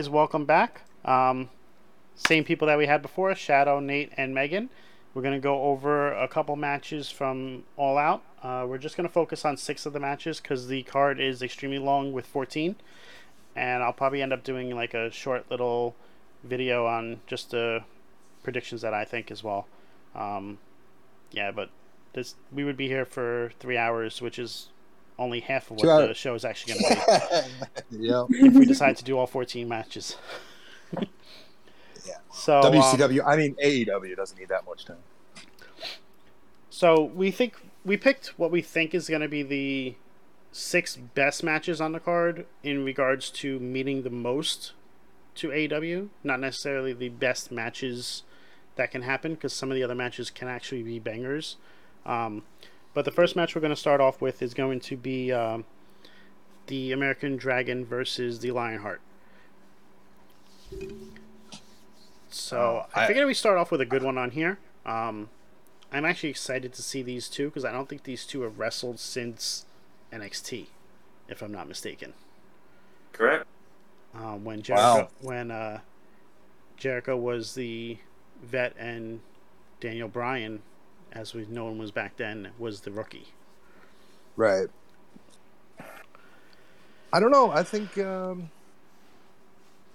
[0.00, 0.80] Guys, welcome back.
[1.04, 1.50] Um,
[2.14, 4.70] same people that we had before Shadow, Nate, and Megan.
[5.12, 8.22] We're going to go over a couple matches from All Out.
[8.42, 11.42] Uh, we're just going to focus on six of the matches because the card is
[11.42, 12.76] extremely long with 14.
[13.54, 15.94] And I'll probably end up doing like a short little
[16.44, 17.84] video on just the
[18.42, 19.66] predictions that I think as well.
[20.14, 20.56] Um,
[21.30, 21.68] yeah, but
[22.14, 24.69] this we would be here for three hours, which is
[25.20, 27.44] only half of what the show is actually going to
[27.90, 28.24] be yeah.
[28.30, 30.16] if we decide to do all 14 matches.
[30.96, 31.04] Yeah.
[32.32, 33.22] So um, WCW.
[33.26, 34.98] I mean, AEW doesn't need that much time.
[36.70, 37.54] so we think
[37.84, 39.96] we picked what we think is going to be the
[40.52, 44.72] six best matches on the card in regards to meeting the most
[45.34, 48.22] to AEW, not necessarily the best matches
[48.76, 51.56] that can happen because some of the other matches can actually be bangers.
[52.06, 52.42] Um,
[52.94, 55.64] but the first match we're going to start off with is going to be um,
[56.66, 59.00] the American Dragon versus the Lionheart.
[62.28, 64.58] So I, I- figured we start off with a good one on here.
[64.86, 65.28] Um,
[65.92, 69.00] I'm actually excited to see these two because I don't think these two have wrestled
[69.00, 69.66] since
[70.12, 70.66] NXT,
[71.28, 72.12] if I'm not mistaken.
[73.12, 73.44] Correct.
[74.14, 75.08] Uh, when Jericho, Wow.
[75.20, 75.80] when uh,
[76.76, 77.98] Jericho was the
[78.42, 79.20] vet and
[79.80, 80.62] Daniel Bryan,
[81.12, 83.28] as we known was back then, was the rookie.
[84.36, 84.68] Right.
[87.12, 87.50] I don't know.
[87.50, 88.50] I think um,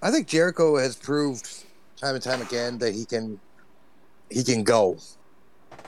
[0.01, 1.65] I think Jericho has proved
[1.97, 3.39] time and time again that he can
[4.29, 4.97] he can go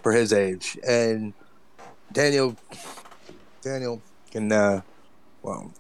[0.02, 1.34] for his age, and
[2.14, 2.56] Daniel
[3.62, 4.02] Daniel
[4.32, 4.82] can uh,
[5.42, 5.72] well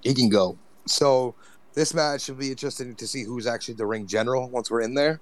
[0.00, 0.56] he can go.
[0.86, 1.34] So
[1.74, 4.94] this match should be interesting to see who's actually the ring general once we're in
[4.94, 5.20] there.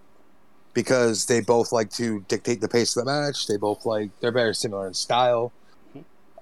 [0.77, 3.47] Because they both like to dictate the pace of the match.
[3.47, 5.51] They both like they're very similar in style.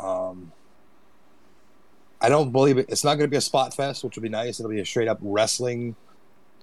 [0.01, 0.51] Um,
[2.21, 2.87] I don't believe it.
[2.89, 4.59] It's not going to be a spot fest, which would be nice.
[4.59, 5.95] It'll be a straight up wrestling,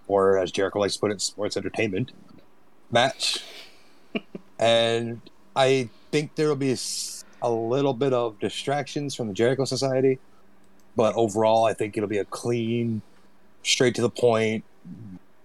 [0.07, 2.11] or as Jericho likes to put it, sports entertainment
[2.91, 3.41] match.
[4.59, 5.21] and
[5.55, 6.75] I think there will be
[7.41, 10.19] a little bit of distractions from the Jericho Society,
[10.97, 13.01] but overall, I think it'll be a clean,
[13.63, 14.65] straight to the point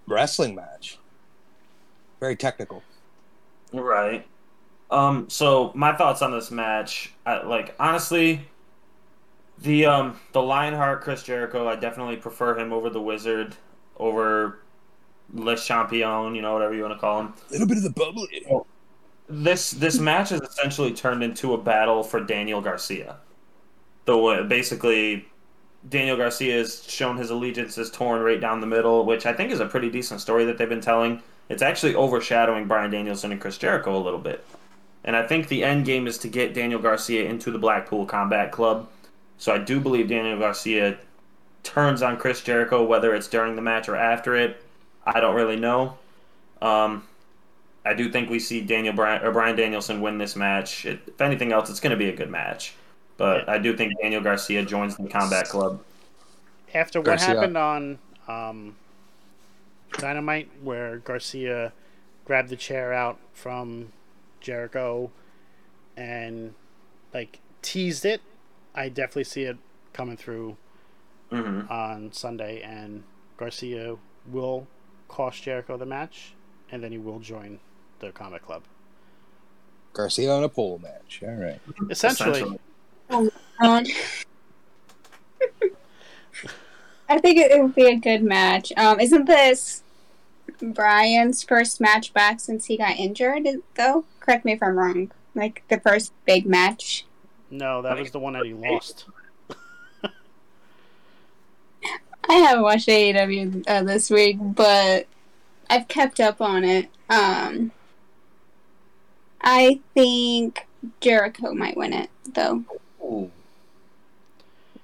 [0.07, 0.97] wrestling match.
[2.19, 2.83] Very technical.
[3.73, 4.25] Right.
[4.89, 5.29] Um.
[5.29, 8.47] So my thoughts on this match, I, like honestly,
[9.59, 13.55] the um the Lionheart Chris Jericho, I definitely prefer him over the Wizard,
[13.97, 14.59] over
[15.33, 17.33] Le Champion, you know whatever you want to call him.
[17.49, 18.47] A little bit of the bubbly.
[19.29, 23.17] This this match has essentially turned into a battle for Daniel Garcia.
[24.05, 25.27] The basically.
[25.89, 29.61] Daniel Garcia has shown his allegiances torn right down the middle, which I think is
[29.61, 31.21] a pretty decent story that they've been telling.
[31.49, 34.43] It's actually overshadowing Bryan Danielson and Chris Jericho a little bit.
[35.03, 38.51] And I think the end game is to get Daniel Garcia into the Blackpool Combat
[38.51, 38.89] Club.
[39.37, 40.97] So I do believe Daniel Garcia
[41.63, 44.61] turns on Chris Jericho, whether it's during the match or after it.
[45.05, 45.97] I don't really know.
[46.61, 47.03] Um,
[47.85, 50.85] I do think we see Daniel Bryan, or Bryan Danielson win this match.
[50.85, 52.73] It, if anything else, it's going to be a good match.
[53.15, 55.81] But I do think Daniel Garcia joins the Combat Club.
[56.73, 57.27] After what Garcia.
[57.27, 58.75] happened on um,
[59.93, 61.73] Dynamite, where Garcia
[62.25, 63.91] grabbed the chair out from
[64.41, 65.11] Jericho
[65.95, 66.53] and
[67.13, 68.21] like teased it,
[68.75, 69.57] I definitely see it
[69.93, 70.57] coming through
[71.29, 73.03] hmm on Sunday, and
[73.37, 73.97] Garcia
[74.31, 74.67] will
[75.07, 76.33] cost Jericho the match,
[76.71, 77.59] and then he will join
[77.99, 78.63] the Combat Club.
[79.93, 81.21] Garcia on a pole match.
[81.23, 81.59] All right.
[81.89, 82.57] Essentially,
[83.09, 83.83] Um,
[87.17, 88.71] I think it, it would be a good match.
[88.77, 89.81] Um, isn't this
[90.61, 93.47] Bryan's first match back since he got injured?
[93.73, 95.09] Though, correct me if I'm wrong.
[95.33, 97.07] Like the first big match.
[97.49, 99.05] no, that was the one that he lost.
[102.29, 105.07] I haven't watched AEW uh, this week, but
[105.71, 106.87] I've kept up on it.
[107.09, 107.71] Um,
[109.41, 110.67] I think
[111.01, 112.63] Jericho might win it, though.
[113.01, 113.31] Ooh.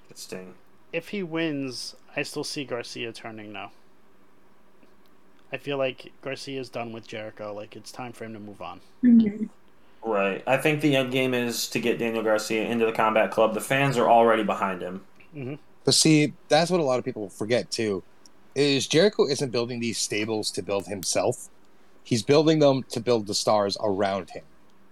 [0.08, 0.56] Good sting.
[0.92, 3.72] If he wins, I still see Garcia turning now.
[5.52, 7.54] I feel like Garcia's done with Jericho.
[7.54, 8.82] Like it's time for him to move on.
[9.04, 9.46] Mm-hmm.
[10.04, 10.44] Right.
[10.46, 13.54] I think the end game is to get Daniel Garcia into the Combat Club.
[13.54, 15.04] The fans are already behind him.
[15.36, 15.56] Mm-hmm.
[15.86, 18.04] But see, that's what a lot of people forget too.
[18.56, 21.50] Is Jericho isn't building these stables to build himself.
[22.04, 24.44] He's building them to build the stars around him.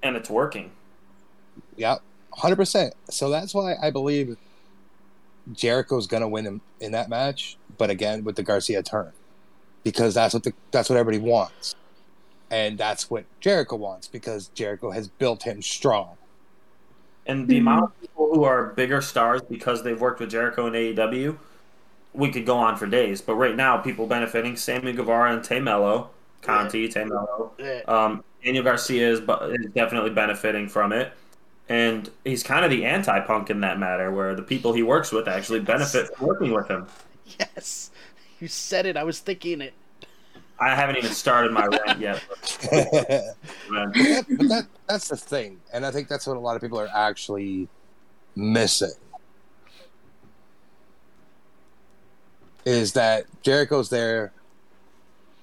[0.02, 0.72] And it's working.
[1.76, 1.98] Yeah,
[2.34, 2.94] hundred percent.
[3.10, 4.38] So that's why I believe
[5.54, 7.58] Jericho's gonna win him in that match.
[7.78, 9.12] But again, with the Garcia turn,
[9.84, 11.76] because that's what the that's what everybody wants,
[12.50, 16.18] and that's what Jericho wants because Jericho has built him strong.
[17.26, 17.62] And the Mhm.
[17.62, 21.38] amount of people who are bigger stars because they've worked with Jericho and AEW
[22.14, 23.22] we could go on for days.
[23.22, 26.10] But right now, people benefiting Sammy Guevara and Tay Melo,
[26.42, 27.54] Conti, Tay Melo.
[27.58, 31.14] Eh, Um, Daniel Garcia is, bu- is definitely benefiting from it.
[31.70, 35.12] And he's kind of the anti punk in that matter, where the people he works
[35.12, 36.88] with actually benefit from working with him.
[37.40, 37.92] Yes,
[38.40, 38.98] you said it.
[38.98, 39.74] I was thinking it.
[40.60, 42.22] I haven't even started my rant yet.
[42.30, 42.92] but
[43.72, 46.80] that, but that that's the thing, and I think that's what a lot of people
[46.80, 47.68] are actually
[48.36, 48.92] missing.
[52.64, 54.34] Is that Jericho's there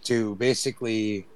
[0.04, 1.26] to basically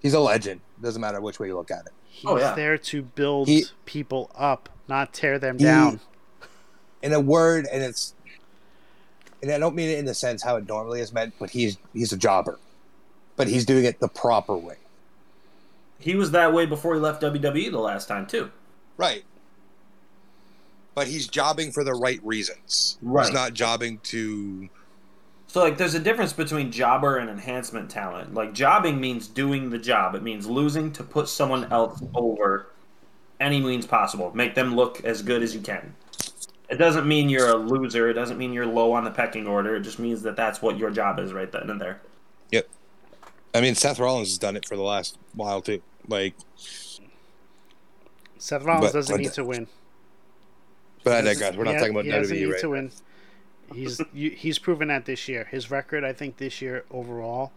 [0.00, 0.60] he's a legend.
[0.82, 1.92] Doesn't matter which way you look at it.
[2.10, 2.54] Oh, he's Oh, yeah.
[2.54, 6.00] there to build He- people up, not tear them He- down.
[7.02, 8.14] In a word, and it's
[9.42, 11.78] and I don't mean it in the sense how it normally is meant, but he's
[11.94, 12.58] he's a jobber.
[13.36, 14.76] But he's doing it the proper way.
[15.98, 18.50] He was that way before he left WWE the last time, too.
[18.98, 19.24] Right.
[20.94, 22.98] But he's jobbing for the right reasons.
[23.00, 23.24] Right.
[23.26, 24.68] He's not jobbing to
[25.50, 28.34] So, like, there's a difference between jobber and enhancement talent.
[28.34, 32.68] Like, jobbing means doing the job, it means losing to put someone else over
[33.40, 34.30] any means possible.
[34.32, 35.96] Make them look as good as you can.
[36.68, 38.08] It doesn't mean you're a loser.
[38.08, 39.74] It doesn't mean you're low on the pecking order.
[39.74, 42.00] It just means that that's what your job is right then and there.
[42.52, 42.68] Yep.
[43.52, 45.82] I mean, Seth Rollins has done it for the last while too.
[46.06, 46.34] Like,
[48.38, 49.66] Seth Rollins But- doesn't but- need to win.
[51.02, 51.56] but I digress.
[51.56, 52.70] We're not He- talking about he doesn't WWE need right to now.
[52.72, 52.92] win.
[53.72, 55.44] He's you, he's proven that this year.
[55.44, 57.52] His record, I think, this year overall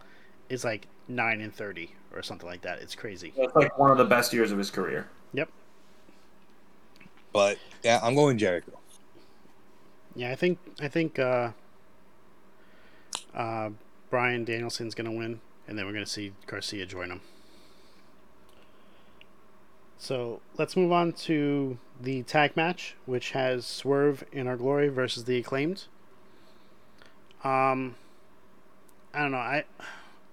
[0.50, 2.80] is like nine and thirty or something like that.
[2.80, 3.34] It's crazy.
[3.36, 5.10] It's like one of the best years of his career.
[5.34, 5.50] Yep.
[7.32, 8.72] But yeah, I'm going Jericho.
[10.16, 11.50] Yeah, I think I think uh,
[13.34, 13.72] uh,
[14.10, 17.22] Bryan Danielson's gonna win, and then we're gonna see Garcia join him.
[19.98, 25.24] So let's move on to the tag match, which has Swerve in Our Glory versus
[25.24, 25.86] the Acclaimed.
[27.44, 27.96] Um,
[29.14, 29.38] I don't know.
[29.38, 29.66] I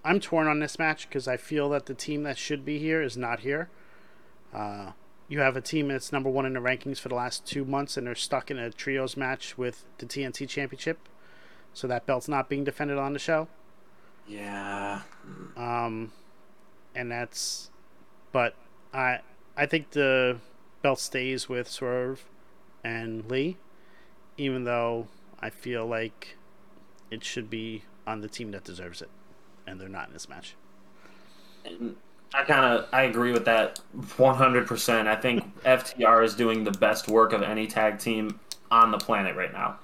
[0.04, 3.02] I'm torn on this match because I feel that the team that should be here
[3.02, 3.68] is not here.
[4.54, 4.92] Uh,
[5.28, 7.96] you have a team that's number one in the rankings for the last two months,
[7.96, 11.08] and they're stuck in a trios match with the TNT Championship,
[11.72, 13.48] so that belt's not being defended on the show.
[14.26, 15.02] Yeah.
[15.56, 16.12] Um,
[16.94, 17.70] and that's,
[18.32, 18.54] but
[18.92, 19.20] I
[19.56, 20.38] I think the
[20.82, 22.24] belt stays with Swerve
[22.82, 23.58] and Lee,
[24.36, 25.08] even though
[25.40, 26.36] I feel like
[27.10, 29.10] it should be on the team that deserves it,
[29.66, 30.54] and they're not in this match.
[32.32, 35.06] I kind of I agree with that 100%.
[35.06, 38.38] I think FTR is doing the best work of any tag team
[38.70, 39.78] on the planet right now.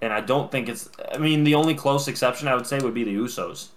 [0.00, 2.94] And I don't think it's I mean the only close exception I would say would
[2.94, 3.68] be the Usos.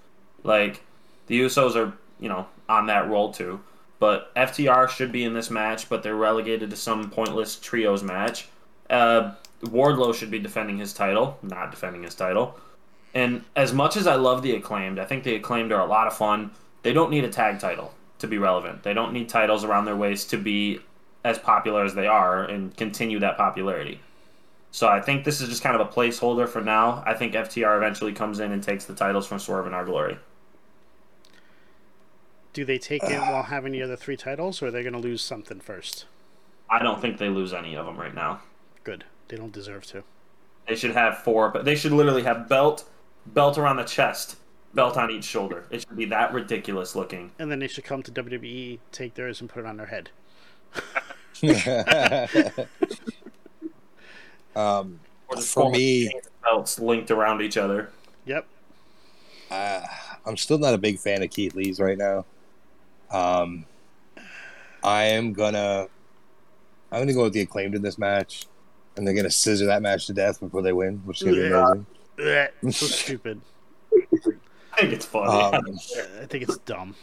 [0.43, 0.83] Like
[1.27, 3.61] the Usos are, you know, on that roll too.
[3.99, 8.47] But FTR should be in this match, but they're relegated to some pointless trios match.
[8.89, 9.33] Uh,
[9.63, 12.59] Wardlow should be defending his title, not defending his title.
[13.13, 16.07] And as much as I love the acclaimed, I think the acclaimed are a lot
[16.07, 16.51] of fun.
[16.83, 18.83] They don't need a tag title to be relevant.
[18.83, 20.79] They don't need titles around their waist to be
[21.23, 23.99] as popular as they are and continue that popularity.
[24.71, 27.03] So I think this is just kind of a placeholder for now.
[27.05, 30.17] I think FTR eventually comes in and takes the titles from Swerve and Our Glory.
[32.53, 34.99] Do they take it while having the other three titles, or are they going to
[34.99, 36.05] lose something first?
[36.69, 38.41] I don't think they lose any of them right now.
[38.83, 39.05] Good.
[39.27, 40.03] They don't deserve to.
[40.67, 42.83] They should have four, but they should literally have belt,
[43.33, 44.37] belt around the chest,
[44.73, 45.65] belt on each shoulder.
[45.69, 47.31] It should be that ridiculous looking.
[47.39, 50.09] And then they should come to WWE, take theirs, and put it on their head.
[54.55, 56.11] um, Or For me-
[56.43, 57.89] belts linked around each other.
[58.25, 58.45] Yep.
[59.51, 59.81] uh,
[60.25, 62.25] I'm still not a big fan of Keith Lee's right now.
[63.11, 63.65] Um,
[64.83, 65.87] I am gonna,
[66.91, 68.45] I'm gonna go with the acclaimed in this match,
[68.95, 71.47] and they're gonna scissor that match to death before they win, which is gonna be
[71.47, 71.85] amazing.
[72.19, 73.41] Ugh, so stupid.
[73.93, 75.29] I think it's funny.
[75.29, 75.77] Um,
[76.21, 76.95] I think it's dumb.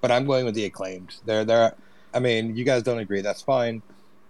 [0.00, 1.16] but I'm going with the acclaimed.
[1.24, 1.74] They're they're.
[2.12, 3.20] I mean, you guys don't agree.
[3.22, 3.82] That's fine,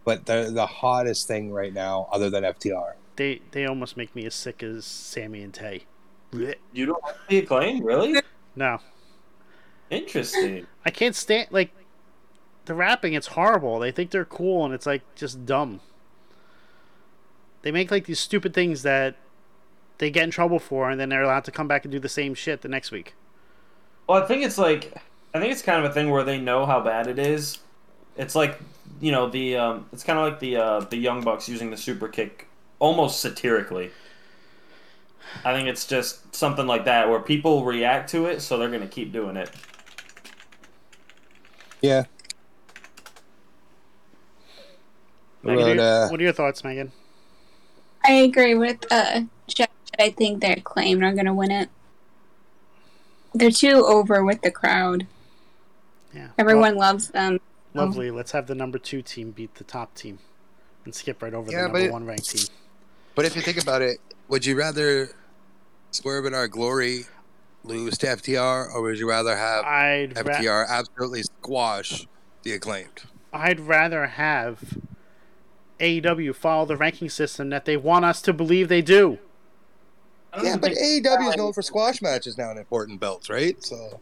[0.05, 2.95] but they're the hottest thing right now, other than FTR.
[3.17, 5.85] They they almost make me as sick as Sammy and Tay.
[6.73, 8.21] You don't like the acclaim, really?
[8.57, 8.81] No,
[9.91, 10.67] Interesting.
[10.85, 11.71] I can't stand like
[12.65, 13.15] the rapping.
[13.15, 13.79] It's horrible.
[13.79, 15.81] They think they're cool, and it's like just dumb.
[17.63, 19.17] They make like these stupid things that
[19.99, 22.09] they get in trouble for, and then they're allowed to come back and do the
[22.09, 23.15] same shit the next week.
[24.07, 24.93] Well, I think it's like
[25.33, 27.59] I think it's kind of a thing where they know how bad it is.
[28.17, 28.59] It's like
[29.01, 31.77] you know the um, it's kind of like the uh, the young bucks using the
[31.77, 32.47] super kick
[32.79, 33.91] almost satirically.
[35.45, 38.87] I think it's just something like that where people react to it, so they're gonna
[38.87, 39.51] keep doing it.
[41.81, 42.05] Yeah.
[45.43, 46.93] Megan, But, what, are your, uh, what are your thoughts, Megan?
[48.07, 49.25] I agree with uh, Jeff.
[49.25, 49.34] but
[49.99, 51.69] I think they're claimed are gonna win it.
[53.35, 55.07] They're too over with the crowd.
[56.15, 56.29] Yeah.
[56.39, 57.41] Everyone loves them.
[57.75, 58.11] Lovely.
[58.11, 60.21] Let's have the number two team beat the top team,
[60.85, 62.47] and skip right over Yeah, the number it- one ranked team.
[63.17, 63.99] But if you think about it,
[64.29, 65.11] would you rather
[65.91, 67.07] Swerve in our glory
[67.63, 72.07] lose to FTR, or would you rather have I'd ra- FTR absolutely squash
[72.43, 73.03] the acclaimed?
[73.33, 74.79] I'd rather have
[75.81, 79.19] AEW follow the ranking system that they want us to believe they do.
[80.35, 82.99] I don't Yeah, even but think- AEW is known for squash matches now in important
[83.01, 83.63] belts, right?
[83.65, 84.01] So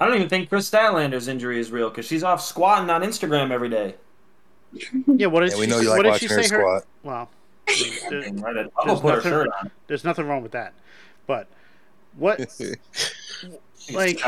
[0.00, 3.50] I don't even think Kris Statlander's injury is real because she's off squatting on Instagram
[3.50, 3.94] every day.
[5.06, 5.60] Yeah, what did yeah, she?
[5.60, 6.58] we know you like what did she watching her?
[6.58, 6.84] Her squat.
[7.02, 7.30] well,
[8.10, 9.70] there- Right, I'll There's put her nothing- shirt on.
[9.86, 10.72] there's nothing wrong with that,
[11.26, 11.48] but
[12.16, 12.40] what?
[13.92, 14.20] Like-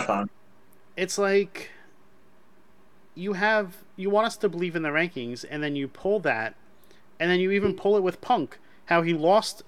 [0.96, 1.70] it's like
[3.14, 6.54] you have you want us to believe in the rankings and then you pull that
[7.18, 9.62] and then you even pull it with punk how he lost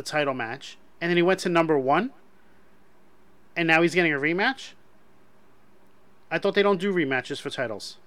[0.00, 2.10] the title match and then he went to number one
[3.54, 4.72] and now he's getting a rematch
[6.30, 7.98] i thought they don't do rematches for titles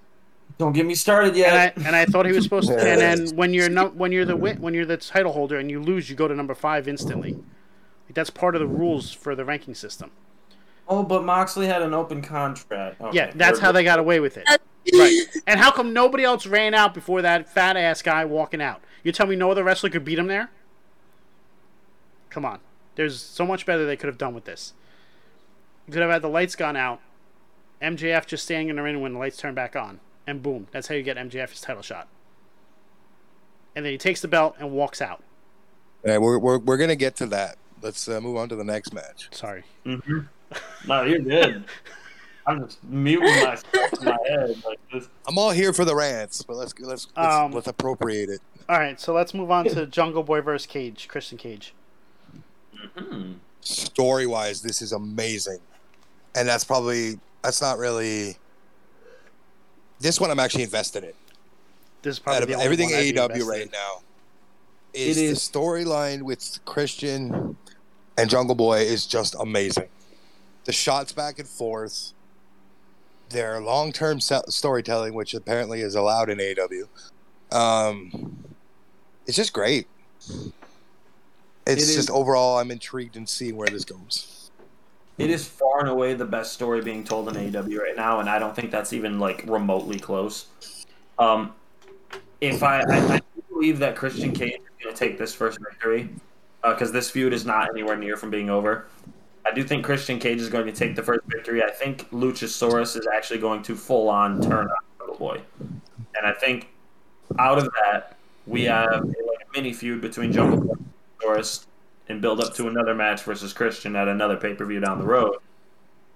[0.58, 1.78] Don't get me started and yet.
[1.78, 4.24] i and i thought he was supposed to and then when you're no, when you're
[4.24, 7.38] the when you're the title holder and you lose you go to number five instantly
[8.12, 10.10] that's part of the rules for the ranking system
[10.86, 13.00] oh, but Moxley had an open contract.
[13.00, 14.44] Okay, Yeah, that's how they got away with it.
[14.92, 15.18] Right.
[15.46, 18.82] And how come nobody else ran out before that fat ass guy walking out?
[19.02, 20.50] You tell me no other wrestler could beat him there?
[22.34, 22.58] Come on.
[22.96, 24.72] There's so much better they could have done with this.
[25.86, 27.00] You could have had the lights gone out,
[27.80, 30.88] MJF just standing in the ring when the lights turn back on, and boom, that's
[30.88, 32.08] how you get MJF his title shot.
[33.76, 35.22] And then he takes the belt and walks out.
[36.04, 37.56] All right, we're, we're, we're gonna get to that.
[37.82, 39.28] Let's uh, move on to the next match.
[39.30, 39.62] Sorry.
[39.86, 40.26] Mhm.
[40.88, 41.64] No, you're good.
[42.46, 45.08] I'm just muting myself in my head like this.
[45.28, 48.40] I'm all here for the rants, but let's let's let's, Um, let's appropriate it.
[48.68, 51.74] All right, so let's move on to Jungle Boy versus Cage, Christian Cage.
[52.96, 53.32] Hmm.
[53.60, 55.58] Story wise, this is amazing,
[56.34, 58.36] and that's probably that's not really.
[60.00, 61.12] This one I'm actually invested in.
[62.02, 63.70] This is probably of the only everything one AEW right in.
[63.70, 64.02] now,
[64.92, 67.56] is, It is- the storyline with Christian
[68.18, 69.88] and Jungle Boy is just amazing.
[70.64, 72.12] The shots back and forth,
[73.30, 76.88] their long term storytelling, which apparently is allowed in AEW,
[77.50, 78.44] um,
[79.26, 79.86] it's just great.
[81.66, 84.50] It's It is- just overall, I'm intrigued in seeing where this goes.
[85.16, 88.28] It is far and away the best story being told in AEW right now, and
[88.28, 90.46] I don't think that's even like remotely close.
[91.18, 91.54] Um,
[92.40, 96.10] if I, I, I believe that Christian Cage is going to take this first victory,
[96.62, 98.86] because this feud is not anywhere near from being over.
[99.46, 101.62] I do think Christian Cage is going to take the first victory.
[101.62, 105.40] I think Luchasaurus is actually going to full on turn on Jungle Boy,
[106.16, 106.70] and I think
[107.38, 108.16] out of that
[108.46, 110.74] we have a, like a mini feud between Jungle Boy
[111.22, 111.66] and Luchasaurus
[112.08, 115.06] and build up to another match versus Christian at another pay per view down the
[115.06, 115.36] road.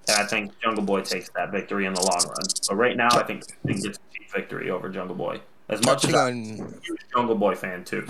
[0.09, 2.47] And I think Jungle Boy takes that victory in the long run.
[2.69, 5.41] But right now, I think Christian gets a cheap victory over Jungle Boy.
[5.69, 8.07] As much as Touching I'm on a huge Jungle Boy fan too.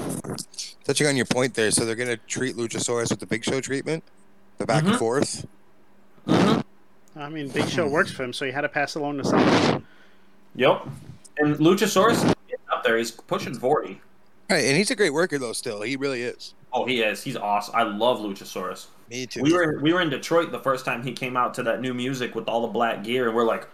[0.85, 4.05] touching on your point there, so they're gonna treat Luchasaurus with the Big Show treatment,
[4.59, 4.99] the back and Mhm.
[4.99, 5.47] forth.
[6.29, 9.25] I mean, Big Show works for him, so he had to pass it along to
[9.25, 9.85] someone.
[10.55, 10.87] Yep.
[11.39, 12.97] And Luchasaurus is getting up there.
[12.97, 14.01] He's pushing forty.
[14.49, 15.53] Right, and he's a great worker though.
[15.53, 16.55] Still, he really is.
[16.73, 17.23] Oh, he is.
[17.23, 17.75] He's awesome.
[17.75, 18.87] I love Luchasaurus.
[19.11, 19.43] Me too.
[19.43, 21.95] We were we were in Detroit the first time he came out to that new
[21.95, 23.67] music with all the black gear, and we're like,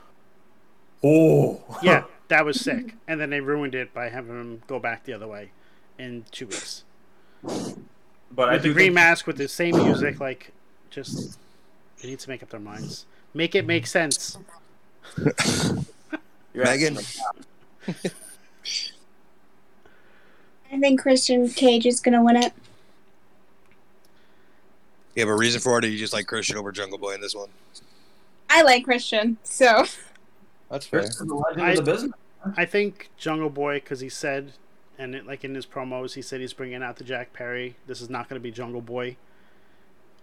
[1.03, 2.95] oh, Yeah, that was sick.
[3.09, 5.51] And then they ruined it by having him go back the other way
[5.99, 6.85] in two weeks.
[7.43, 10.53] But I With the green think mask, with the same music, like,
[10.91, 11.39] just
[12.01, 13.07] they need to make up their minds.
[13.33, 14.39] Make it make sense.
[16.55, 16.99] you're Megan?
[20.73, 22.53] I think Christian Cage is gonna win it.
[25.15, 27.21] You have a reason for it, or you just like Christian over Jungle Boy in
[27.21, 27.49] this one?
[28.51, 29.85] I like Christian, so
[30.71, 32.13] That's Chris is the legend I- of the business.
[32.59, 34.53] I think Jungle Boy, because he said,
[34.99, 37.77] and it, like in his promos, he said he's bringing out the Jack Perry.
[37.87, 39.17] This is not going to be Jungle Boy.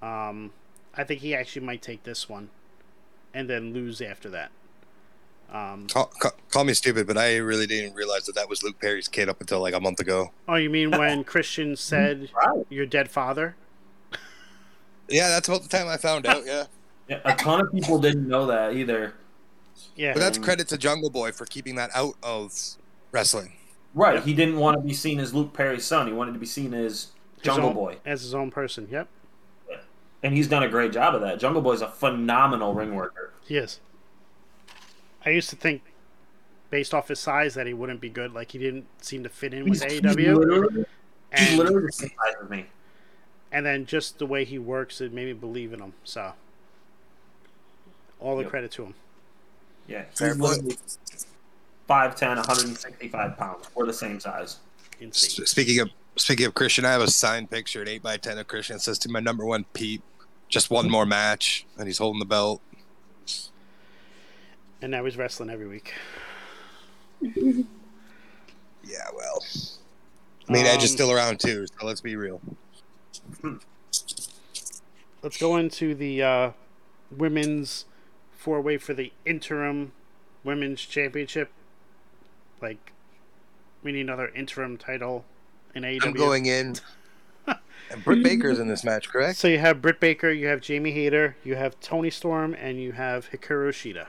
[0.03, 0.51] Um,
[0.95, 2.49] I think he actually might take this one,
[3.33, 4.51] and then lose after that.
[5.51, 8.79] Um, Call, call, call me stupid, but I really didn't realize that that was Luke
[8.79, 10.31] Perry's kid up until like a month ago.
[10.47, 12.65] oh, you mean when Christian said Right.
[12.69, 13.55] your dead father?
[15.11, 16.45] Yeah, that's about the time I found out.
[16.45, 16.65] Yeah,
[17.07, 19.13] Yeah, a ton of people didn't know that either.
[19.95, 22.53] Yeah, but that's credit to Jungle Boy for keeping that out of
[23.11, 23.53] wrestling.
[23.93, 24.21] Right.
[24.23, 26.07] He didn't want to be seen as Luke Perry's son.
[26.07, 27.07] He wanted to be seen as
[27.41, 27.97] Jungle own- Boy.
[28.05, 28.87] as his own person.
[28.89, 29.07] Yep,
[30.23, 31.39] And he's done a great job of that.
[31.39, 33.33] Jungle Boy's a phenomenal ring worker.
[33.43, 33.79] he is.
[35.25, 35.81] I used to think,
[36.69, 38.33] based off his size, that he wouldn't be good.
[38.33, 40.35] Like he didn't seem to fit in with He's, he's AEW.
[40.37, 40.85] literally,
[41.35, 42.65] he's and- literally the same size as me.
[43.51, 45.93] And then just the way he works, it made me believe in him.
[46.03, 46.33] So,
[48.19, 48.49] all the Yep.
[48.51, 48.93] credit to him.
[49.87, 50.87] Yeah, Fair he's
[51.87, 53.67] 5'10", 165 pounds.
[53.75, 54.57] We're the same size.
[54.99, 55.45] Insane.
[55.45, 58.47] Speaking of speaking of Christian, I have a signed picture, an eight by ten of
[58.47, 58.75] Christian.
[58.77, 60.03] It says to my number one peep,
[60.47, 62.61] just one more match, and he's holding the belt.
[64.81, 65.93] And now he's wrestling every week.
[68.83, 69.43] Yeah, well,
[70.49, 72.41] I mean, Edge is Um, still around too, so let's be real.
[75.21, 76.51] Let's go into the uh,
[77.15, 77.85] women's
[78.31, 79.91] four way for the interim
[80.43, 81.51] women's championship.
[82.61, 82.93] Like,
[83.83, 85.25] we need another interim title
[85.75, 86.05] in AEW.
[86.05, 86.75] I'm going in.
[87.89, 89.37] And Britt Baker's in this match, correct?
[89.37, 92.93] So you have Britt Baker, you have Jamie Hayter, you have Toni Storm, and you
[92.93, 94.05] have Hikaru Shida.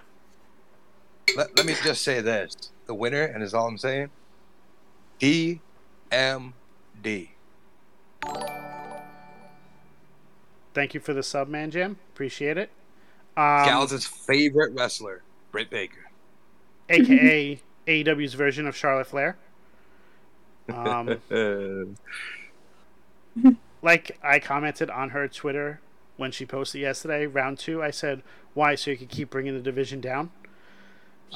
[1.37, 4.11] Let, let me just say this: the winner, and is all I'm saying.
[5.21, 5.61] DMD.
[10.75, 11.97] Thank you for the sub, Man Jam.
[12.12, 12.71] Appreciate it.
[13.37, 16.11] Um, Gals' favorite wrestler, Britt Baker.
[16.88, 19.37] aka AEW's version of Charlotte Flair.
[20.69, 21.19] Um,
[23.83, 25.81] like I commented on her Twitter
[26.17, 27.83] when she posted yesterday, round two.
[27.83, 28.23] I said,
[28.55, 28.75] "Why?
[28.75, 30.31] So you could keep bringing the division down."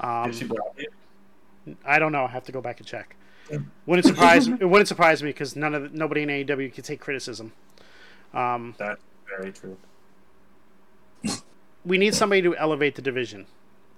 [0.01, 0.79] Um, Did she block?
[1.85, 2.25] I don't know.
[2.25, 3.17] I have to go back and check.
[3.87, 4.49] Wouldn't surprise.
[4.49, 7.53] it wouldn't surprise me because none of the, nobody in AEW could take criticism.
[8.35, 9.77] Um, That's very true.
[11.85, 13.47] we need somebody to elevate the division,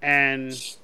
[0.02, 0.76] and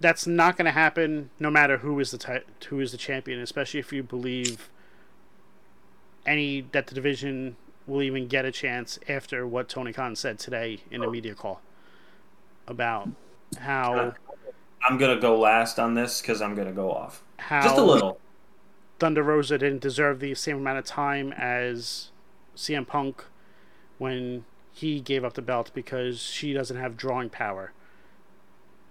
[0.00, 3.40] that's not going to happen no matter who is the ti- who is the champion.
[3.40, 4.70] Especially if you believe
[6.26, 10.80] any that the division will even get a chance after what Tony Khan said today
[10.90, 11.10] in a oh.
[11.10, 11.60] media call
[12.66, 13.08] about
[13.58, 14.12] how uh,
[14.88, 18.18] I'm gonna go last on this because I'm gonna go off how just a little.
[18.98, 22.10] Thunder Rosa didn't deserve the same amount of time as
[22.56, 23.24] CM Punk
[23.98, 27.72] when he gave up the belt because she doesn't have drawing power.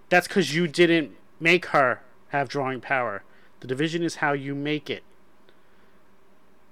[0.08, 3.22] That's because you didn't make her have drawing power.
[3.60, 5.02] The division is how you make it.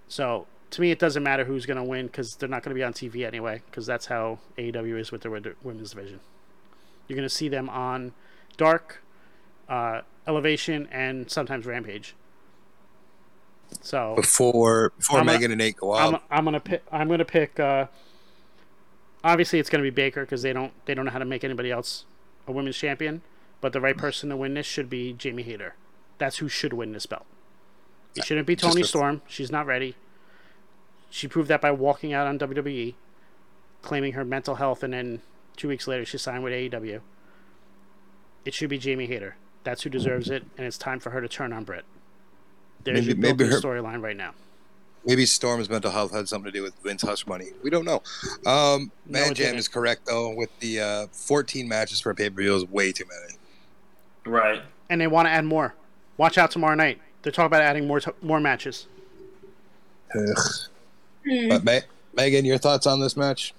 [0.08, 2.78] So, to me, it doesn't matter who's going to win because they're not going to
[2.78, 6.20] be on TV anyway because that's how AEW is with the wid- women's division.
[7.08, 8.12] You're going to see them on
[8.56, 9.02] Dark,
[9.68, 12.14] uh, Elevation, and sometimes Rampage.
[13.80, 16.82] So Before before I'm Megan and Nate go I'm, out, I'm gonna pick.
[16.92, 17.58] I'm gonna pick.
[17.58, 17.86] Uh,
[19.24, 21.70] obviously, it's gonna be Baker because they don't they don't know how to make anybody
[21.70, 22.04] else
[22.46, 23.22] a women's champion.
[23.60, 25.76] But the right person to win this should be Jamie Hayter.
[26.18, 27.24] That's who should win this belt.
[28.14, 29.22] It shouldn't be Toni Storm.
[29.26, 29.94] She's not ready.
[31.08, 32.94] She proved that by walking out on WWE,
[33.80, 35.20] claiming her mental health, and then
[35.56, 37.00] two weeks later she signed with AEW.
[38.44, 39.36] It should be Jamie Hayter.
[39.64, 41.84] That's who deserves it, and it's time for her to turn on Britt.
[42.84, 44.32] There's Maybe- your maybe her- storyline right now.
[45.04, 47.46] maybe Storm's mental health had something to do with Vince Hush money.
[47.62, 48.02] We don't know.
[48.46, 50.30] Um, No, Man it Jam is correct though.
[50.34, 53.38] With the uh, 14 matches for pay per view is way too many.
[54.24, 54.62] Right.
[54.90, 55.74] and they want to add more.
[56.18, 57.00] Watch out tomorrow night.
[57.22, 58.86] They're talking about adding more t- more matches.
[60.14, 60.44] Ugh.
[61.28, 61.48] Hmm.
[61.48, 61.80] But Ma-
[62.14, 63.54] Megan, your thoughts on this match?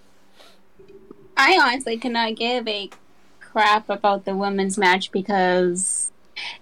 [1.36, 2.90] I honestly cannot give a
[3.40, 6.03] crap about the women's match because,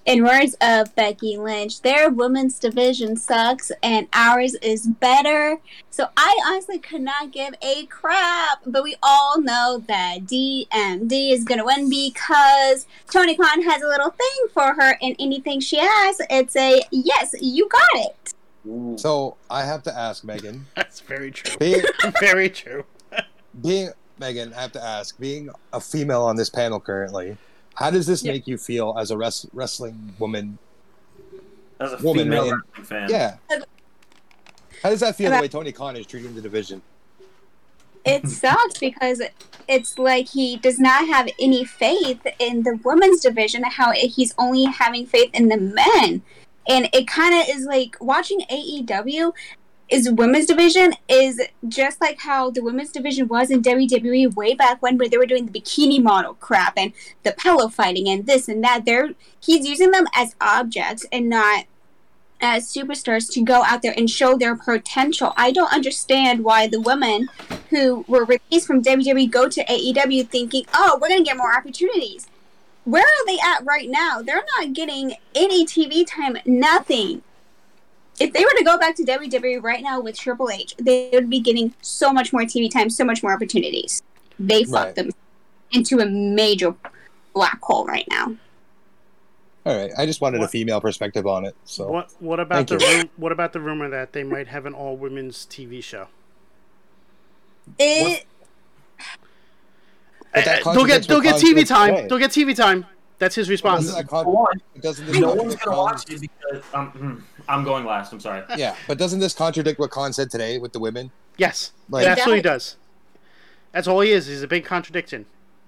[0.05, 5.59] in words of Becky Lynch, their women's division sucks and ours is better.
[5.89, 8.59] So I honestly could not give a crap.
[8.65, 13.87] But we all know that DMD is going to win because Tony Khan has a
[13.87, 18.33] little thing for her, and anything she has, it's a yes, you got it.
[18.99, 21.57] So I have to ask Megan, That's very true.
[21.57, 21.81] being,
[22.19, 22.85] very true.
[23.61, 27.37] being Megan, I have to ask, being a female on this panel currently,
[27.75, 28.33] how does this Yeah.
[28.33, 30.57] make you feel as a res- wrestling woman?
[31.79, 32.61] As a Woman, female man.
[32.77, 33.09] wrestling fan.
[33.09, 33.37] Yeah.
[34.83, 36.81] How does that feel the way Tony Khan is treating the division?
[38.03, 39.21] it sucks because
[39.67, 44.63] it's like he does not have any faith in the women's division how he's only
[44.63, 46.19] having faith in the men
[46.67, 49.31] and it kind of is like watching aew
[49.91, 54.81] is women's division is just like how the women's division was in WWE way back
[54.81, 58.47] when where they were doing the bikini model crap and the pillow fighting and this
[58.47, 61.65] and that they're he's using them as objects and not
[62.39, 65.33] as superstars to go out there and show their potential.
[65.37, 67.29] I don't understand why the women
[67.69, 71.55] who were released from WWE go to AEW thinking, oh, we're going to get more
[71.55, 72.27] opportunities.
[72.83, 74.23] Where are they at right now?
[74.23, 77.21] They're not getting any TV time, nothing.
[78.21, 81.29] If they were to go back to WWE right now with Triple H, they would
[81.29, 84.01] be getting so much more TV time, so much more opportunities.
[84.39, 84.95] They fucked Right.
[84.95, 85.09] them
[85.71, 86.75] into a major
[87.33, 88.35] black hole right now.
[89.65, 89.91] All right.
[89.97, 91.55] I just wanted a female perspective on it.
[91.65, 92.97] So What What about Thank the you.
[93.03, 96.07] ru- What about the rumor that they might have an all women's TV show?
[97.79, 98.25] It,
[100.33, 101.95] But that they'll get contradicts They'll get TV time.
[101.95, 102.07] today.
[102.07, 102.85] They'll get TV time.
[103.21, 103.85] That's his response.
[103.85, 107.15] doesn't that For con- doesn't this no one's gonna Khan's- watch it because um, hmm,
[107.47, 108.11] I'm going last.
[108.11, 108.43] I'm sorry.
[108.57, 111.11] Yeah, but doesn't this contradict what Khan said today with the women?
[111.37, 112.77] Yes, Like- it absolutely It does.
[113.73, 114.25] That's all he is.
[114.25, 115.27] He's a big contradiction.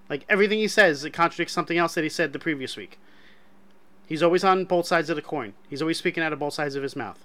[0.09, 2.97] Like everything he says, it contradicts something else that he said the previous week.
[4.07, 5.53] He's always on both sides of the coin.
[5.69, 7.23] He's always speaking out of both sides of his mouth,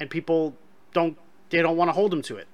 [0.00, 0.54] and people
[0.94, 1.18] don't
[1.50, 2.48] they don't want to hold him to it.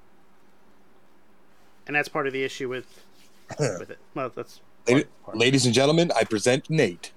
[1.87, 3.05] And that's part of the issue with
[3.61, 3.99] with it.
[4.13, 7.13] Well, that's Ladi- Ladies and gentlemen, I present Nate.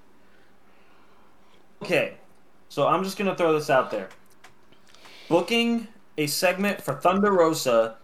[1.81, 2.15] Okay,
[2.69, 4.09] so I'm just gonna throw this out there.
[5.27, 7.95] Booking a segment for Thunder Rosa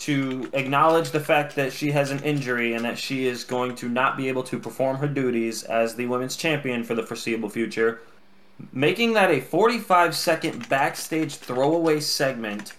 [0.00, 3.88] to acknowledge the fact that she has an injury and that she is going to
[3.88, 8.00] not be able to perform her duties as the women's champion for the foreseeable future.
[8.72, 12.74] Making that a 45 second backstage throwaway segment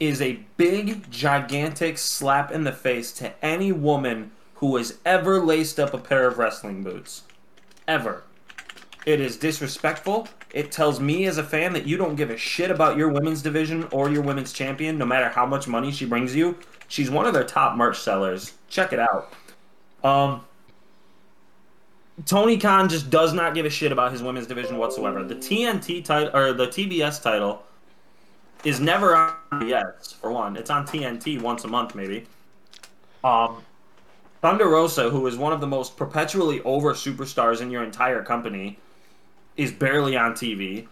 [0.00, 4.30] is a big, gigantic slap in the face to any woman
[4.62, 7.24] who has ever laced up a pair of wrestling boots.
[7.88, 8.22] Ever.
[9.04, 10.28] It is disrespectful.
[10.54, 13.42] It tells me as a fan that you don't give a shit about your women's
[13.42, 16.56] division or your women's champion, no matter how much money she brings you.
[16.86, 18.52] She's one of their top merch sellers.
[18.68, 19.32] Check it out.
[20.04, 20.44] Um,
[22.24, 25.24] Tony Khan just does not give a shit about his women's division whatsoever.
[25.24, 27.64] The TNT title or the TBS title
[28.62, 30.56] is never on TBS for one.
[30.56, 32.26] It's on TNT once a month maybe.
[33.24, 33.64] Um,
[34.42, 38.76] Thunder Rosa, who is one of the most perpetually over superstars in your entire company,
[39.56, 40.88] is barely on TV.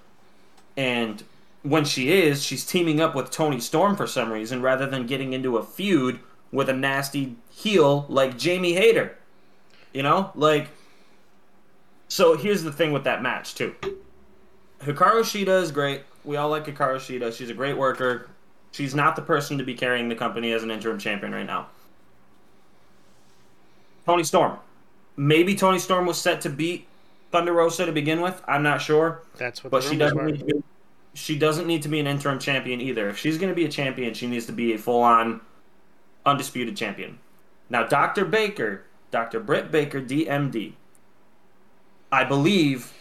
[0.77, 1.25] And
[1.65, 5.33] when she is, she's teaming up with Toni Storm for some reason rather than getting
[5.33, 6.21] into a feud
[6.53, 9.17] with a nasty heel like Jamie Hayter.
[9.93, 10.31] You know?
[10.37, 10.69] Like
[12.07, 13.75] So here's the thing with that match too.
[14.81, 16.03] Hikaru Shida is great.
[16.25, 17.37] We all like Hikaru Shida.
[17.37, 18.29] She's a great worker.
[18.71, 21.67] She's not the person to be carrying the company as an interim champion right now.
[24.07, 24.59] Toni Storm.
[25.17, 26.87] Maybe Toni Storm was set to beat
[27.31, 28.43] Thunder Rosa to begin with.
[28.47, 30.63] I'm not sure, That's what but she doesn't need to be,
[31.15, 33.09] she doesn't need to be an interim champion either.
[33.09, 35.41] If she's going to be a champion, she needs to be a full-on
[36.25, 37.19] undisputed champion.
[37.69, 38.25] Now, Dr.
[38.25, 39.41] Baker, Dr.
[39.41, 40.73] Britt Baker, DMD,
[42.11, 42.93] I believe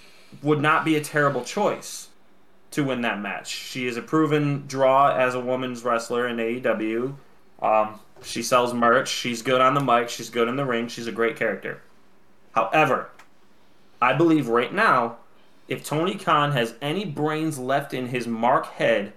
[0.43, 2.09] would not be a terrible choice
[2.71, 3.47] to win that match.
[3.47, 7.15] She is a proven draw as a women's wrestler in AEW.
[7.62, 9.10] Um, she sells merch.
[9.10, 10.10] She's good on the mic.
[10.10, 10.88] She's good in the ring.
[10.88, 11.82] She's a great character.
[12.53, 13.10] However,
[14.01, 15.17] I believe right now,
[15.67, 19.13] if Tony Khan has any brains left in his Mark head,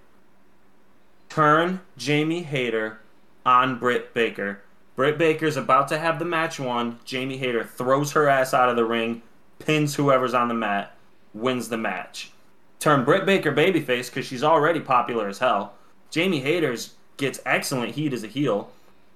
[1.29, 3.01] turn Jamie Hayter
[3.47, 4.61] on Britt Baker.
[4.95, 6.99] Britt Baker's about to have the match won.
[7.05, 9.23] Jamie Hayter throws her ass out of the ring,
[9.59, 10.95] pins whoever's on the mat,
[11.33, 12.31] wins the match.
[12.79, 15.75] Turn Britt Baker babyface because she's already popular as hell.
[16.11, 18.71] Jamie Hayter's gets excellent heat as a heel.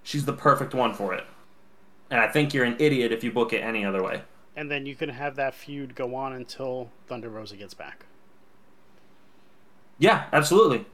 [0.06, 1.24] She's the perfect one for it.
[2.12, 4.22] And I think you're an idiot if you book it any other way.
[4.54, 8.04] And then you can have that feud go on until Thunder Rosa gets back.
[9.98, 10.84] Yeah, absolutely.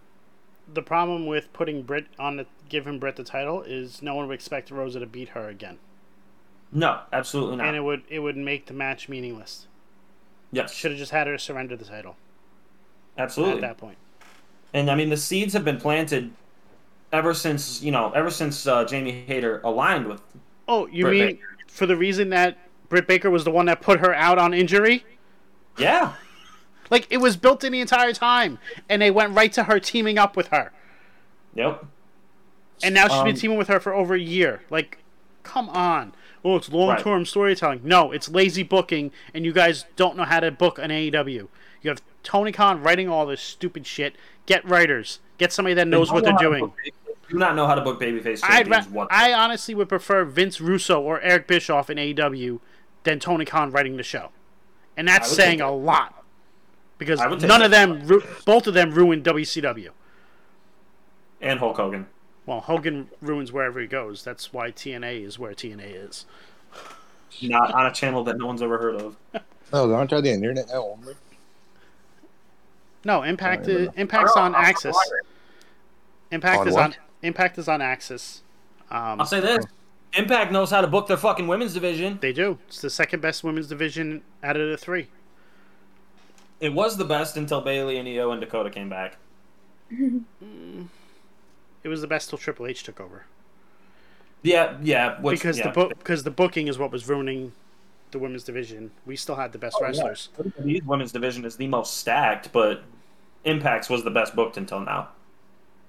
[0.72, 4.34] The problem with putting Britt on the giving Britt the title is no one would
[4.34, 5.78] expect Rosa to beat her again,
[6.72, 7.66] No, absolutely not.
[7.66, 9.66] and it would it would make the match meaningless.
[10.52, 12.16] yes, Should have just had her surrender the title
[13.18, 13.56] absolutely.
[13.56, 13.98] at that point.
[14.72, 16.30] And I mean, the seeds have been planted
[17.12, 20.20] ever since you know, ever since uh, Jamie Hayter aligned with.
[20.68, 21.46] Oh, you Britt mean Baker.
[21.68, 25.04] for the reason that Britt Baker was the one that put her out on injury?
[25.78, 26.12] Yeah,
[26.90, 30.18] Like it was built in the entire time, and they went right to her teaming
[30.18, 30.70] up with her,
[31.54, 31.84] yep.
[32.82, 34.60] and now she's Um, been teaming with her for over a year.
[34.68, 34.98] Like,
[35.42, 36.12] come on.
[36.44, 37.80] Oh, it's long term storytelling.
[37.84, 41.48] No, it's lazy booking, and you guys don't know how to book an AEW.
[41.80, 44.14] You have Tony Khan writing all this stupid shit.
[44.44, 45.20] Get writers.
[45.38, 46.60] Get somebody that knows what they're know how to doing.
[46.66, 46.92] book baby-
[47.32, 51.00] Do not know how to book babyface I'd ra- I honestly would prefer Vince Russo
[51.00, 52.60] or Eric Bischoff in AEW
[53.04, 54.32] than Tony Khan writing the show,
[54.98, 56.22] and that's saying take a lot
[56.98, 59.88] because I would take none of them, ru- both of them, ruined WCW.
[61.40, 62.06] and Hulk Hogan.
[62.44, 64.22] Well, Hogan ruins wherever he goes.
[64.24, 66.26] That's why TNA is where TNA is.
[67.40, 69.16] Not on a channel that no one's ever heard of.
[69.74, 71.14] Oh, aren't on the internet now only?
[73.06, 73.62] No, Impact.
[73.64, 73.92] I don't Is, know.
[73.96, 74.92] Impact's oh, on I'll- AXS.
[76.30, 76.82] Impact On is what?
[76.82, 76.94] on.
[77.22, 78.40] Impact is on AXS.
[78.90, 79.64] Um, I'll say this:
[80.14, 82.18] Impact knows how to book their fucking women's division.
[82.20, 82.58] they do.
[82.68, 85.08] It's the second best women's division out of the three.
[86.60, 89.16] It was the best until Bayley and Io and Dakota came back.
[89.90, 93.24] It was the best till Triple H took over
[94.42, 95.20] Yeah, yeah.
[95.20, 95.64] Which, because yeah.
[95.68, 97.52] the book because the booking is what was ruining
[98.12, 99.88] the women's division, we still had the best Oh, yeah.
[99.88, 100.28] wrestlers.
[100.38, 102.82] WWE's women's division is the most stacked, but
[103.44, 105.08] Impact's was the best booked until now.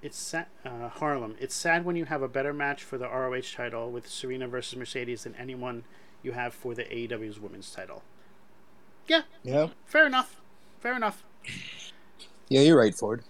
[0.04, 1.34] It's sad, uh, Harlem.
[1.40, 4.78] It's sad when you have a better match for the ROH title with Serena versus
[4.78, 5.84] Mercedes than anyone
[6.22, 8.02] you have for the AEW's women's title.
[9.08, 9.68] Yeah, Yeah.
[9.86, 10.42] fair enough.
[10.78, 11.24] Fair enough.
[12.50, 13.22] Yeah, you're right, Ford.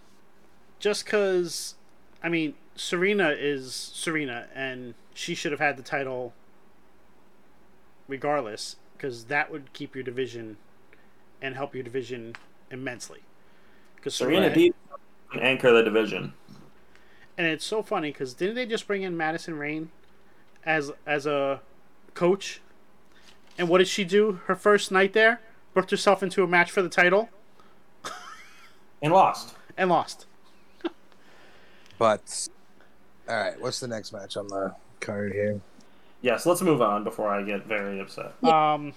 [0.80, 1.76] Just because,
[2.24, 6.34] I mean, Serena is Serena, and she should have had the title
[8.08, 10.56] regardless, because that would keep your division
[11.40, 12.34] and help your division
[12.68, 13.20] immensely.
[13.94, 14.56] Because Serena Right.
[14.56, 14.74] Deeb
[15.30, 16.34] can anchor the division.
[17.36, 19.90] And it's so funny because didn't they just bring in Madison Rayne
[20.64, 21.60] as as a
[22.14, 22.60] coach?
[23.58, 24.40] And what did she do?
[24.46, 25.40] Her first night there,
[25.74, 27.28] booked herself into a match for the title
[29.02, 29.54] And lost.
[29.76, 30.26] and lost.
[31.98, 32.48] But
[33.28, 35.60] all right, what's the next match on the card here?
[36.22, 38.32] Yes, let's move on before I get very upset.
[38.42, 38.94] Um,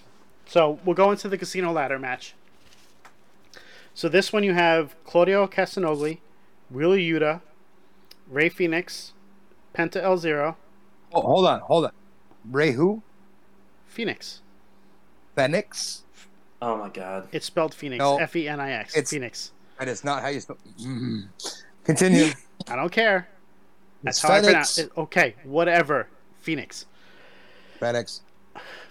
[0.48, 2.34] so we'll go into the casino ladder match.
[3.94, 6.20] So this one you have Claudio Castagnoli,
[6.72, 7.42] Wheeler Yuta,
[8.30, 9.14] Ray Phoenix,
[9.76, 10.58] Penta El Zero,
[11.14, 11.92] Oh, hold on, hold on.
[12.52, 13.02] Ray who?
[13.86, 14.42] Phoenix.
[15.36, 16.04] Phoenix?
[16.62, 17.30] Oh my god.
[17.32, 18.00] It's spelled Phoenix.
[18.00, 18.94] No, F E N I X.
[18.96, 19.52] it's- Phoenix.
[19.80, 20.58] That is not how you spell.
[20.82, 21.28] Mm.
[21.84, 22.32] Continue.
[22.68, 23.28] I don't care.
[24.04, 24.44] That's It's how I FedEx.
[24.44, 24.92] pronounce it.
[24.98, 26.08] Okay, whatever.
[26.42, 26.86] Phoenix.
[27.80, 28.22] FedEx.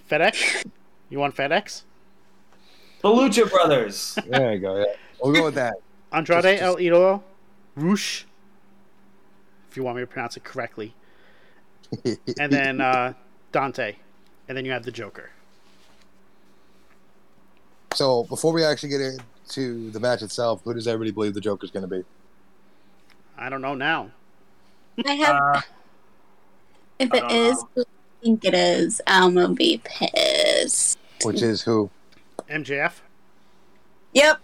[0.09, 0.64] FedEx?
[1.11, 1.83] You want FedEx?
[3.03, 4.16] The Lucha Brothers.
[4.29, 4.77] There you go.
[4.79, 4.85] Yeah.
[5.20, 5.75] We'll go with that.
[6.12, 7.22] Andrade Just- El Idolo,
[7.75, 8.25] Roosh,
[9.77, 10.95] if you want me to pronounce it correctly,
[12.41, 13.12] and then uh,
[13.53, 13.95] Dante,
[14.49, 15.29] and then you have the Joker.
[17.93, 21.71] so before we actually get into the match itself, who does everybody believe the Joker's
[21.71, 22.03] going to be?
[23.37, 24.12] I don't know now.
[25.05, 25.37] I have.
[25.37, 25.61] Uh,
[26.99, 27.65] if I it know.
[27.75, 27.85] who I
[28.25, 30.99] think it is, I'm gonna be pissed.
[31.23, 31.91] Which is who?
[32.49, 32.95] MJF.
[34.15, 34.41] Yep.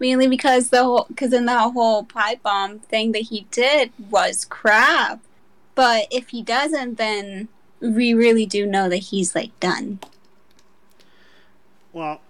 [0.00, 4.44] Mainly because the whole, because in that whole pipe bomb thing that he did was
[4.44, 5.20] crap.
[5.74, 7.48] But if he doesn't, then
[7.80, 10.00] we really do know that he's like done.
[11.92, 12.20] Well,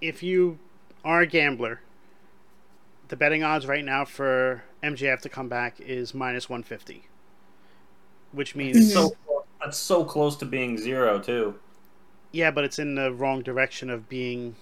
[0.00, 0.58] if you
[1.04, 1.80] are a gambler,
[3.08, 7.04] the betting odds right now for MJF to come back is minus 150,
[8.32, 9.14] which means so
[9.62, 11.56] that's so close to being zero too.
[12.32, 14.54] yeah, but it's in the wrong direction of being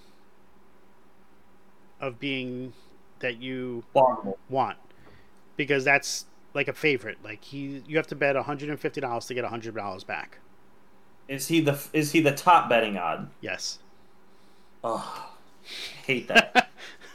[1.99, 2.73] of being
[3.19, 4.37] that you Plausible.
[4.49, 4.77] want
[5.57, 7.17] because that's like a favorite.
[7.23, 10.03] Like he, you have to bet one hundred and fifty dollars to get hundred dollars
[10.03, 10.39] back.
[11.27, 13.29] Is he the is he the top betting odd?
[13.41, 13.79] Yes.
[14.83, 15.31] Oh,
[16.05, 16.69] hate that.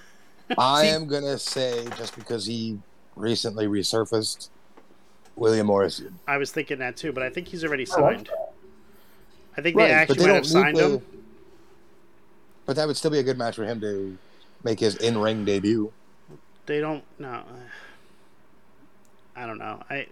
[0.58, 2.78] I am going to say, just because he
[3.16, 4.50] recently resurfaced,
[5.36, 6.18] William Morrison.
[6.28, 8.28] I was thinking that too, but I think he's already signed.
[9.56, 11.02] I think Right, they actually they might have signed to- him.
[12.66, 14.16] But that would still be a good match for him to
[14.64, 15.92] make his in ring debut.
[16.66, 17.04] They don't.
[17.18, 17.42] No.
[19.36, 19.82] I don't know.
[19.90, 20.06] I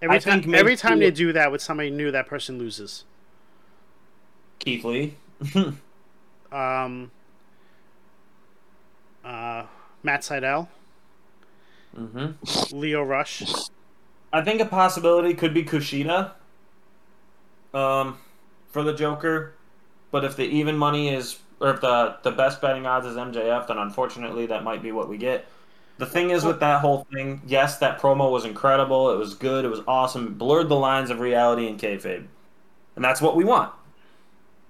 [0.00, 3.04] every I time think every time they do that with somebody new, that person loses.
[4.58, 5.16] Keith Lee.
[6.52, 7.10] Um.
[9.24, 9.64] Uh,
[10.04, 10.68] Matt Sydal,
[11.96, 12.26] hmm
[12.70, 13.42] Lio Rush.
[14.32, 16.32] I think a possibility could be Kushida.
[17.72, 18.18] Um,
[18.70, 19.54] for the Joker,
[20.12, 23.68] but if the even money is, or if the the best betting odds is MJF,
[23.68, 25.46] then unfortunately that might be what we get.
[25.96, 29.10] The thing is with that whole thing, yes, that promo was incredible.
[29.10, 29.64] It was good.
[29.64, 30.26] It was awesome.
[30.26, 32.26] It blurred the lines of reality and kayfabe,
[32.96, 33.72] and that's what we want.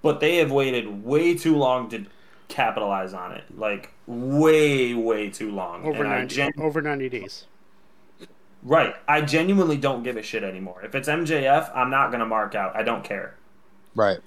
[0.01, 2.05] But they have waited way too long to
[2.47, 3.43] capitalize on it.
[3.57, 5.83] Like way, way too long.
[5.85, 7.45] Over ninety gen- over ninety days.
[8.63, 8.95] Right.
[9.05, 10.81] I genuinely don't give a shit anymore.
[10.83, 12.73] If it's MJF, I'm not gonna mark out.
[12.73, 13.35] I don't care.
[13.95, 14.19] Right.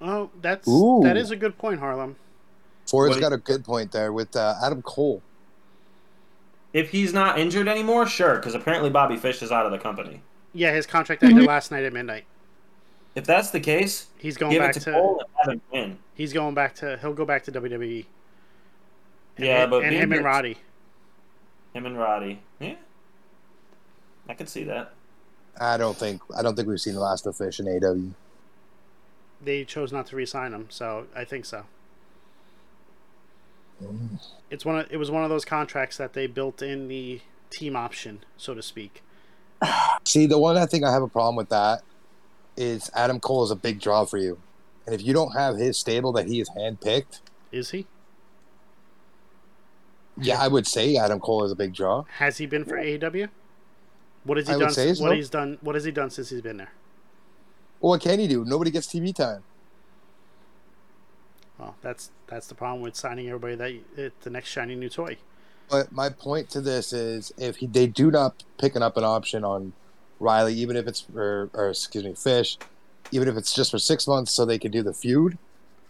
[0.00, 1.00] Oh, that's Ooh.
[1.02, 2.16] that is a good point, Harlem.
[2.86, 5.22] Ford's What- got a good point there with uh, Adam Cole.
[6.72, 10.22] If he's not injured anymore, sure, because apparently Bobby Fish is out of the company.
[10.52, 12.24] Yeah, his contract ended last night at midnight.
[13.14, 15.98] If that's the case, He's going give back it to, to, Cole and have win.
[16.14, 18.04] he's going back to he'll go back to WWE.
[19.36, 20.58] And Yeah, him, but and him and Roddy.
[21.74, 22.40] Him and Roddy.
[22.60, 22.74] Yeah,
[24.28, 24.92] I could see that.
[25.60, 28.12] I don't think I don't think we've seen the last of Fish in AW.
[29.42, 31.64] They chose not to re-sign him, so I think so.
[33.82, 34.18] Mm.
[34.50, 37.20] It's one of it was one of those contracts that they built in the
[37.50, 39.02] team option, so to speak.
[40.04, 41.82] See, the one I think I have a problem with that
[42.56, 44.38] is Adam Cole is a big draw for you,
[44.86, 47.20] and if you don't have his stable that he has handpicked,
[47.52, 47.86] Is he?
[50.20, 52.04] yeah, I would say Adam Cole is a big draw.
[52.18, 53.28] Has he been for AEW?
[54.24, 54.70] What has he I done?
[54.70, 55.04] say so.
[55.04, 55.58] What he's done?
[55.60, 56.72] What has he done since he's been there?
[57.80, 58.44] Well, what can you do?
[58.44, 59.42] Nobody gets TV time.
[61.58, 65.16] Well, that's that's the problem with signing everybody that it's the next shiny new toy.
[65.70, 69.44] But my point to this is, if he, they do not picking up an option
[69.44, 69.72] on
[70.18, 72.56] Riley, even if it's for, or excuse me, Fish,
[73.12, 75.36] even if it's just for six months, so they can do the feud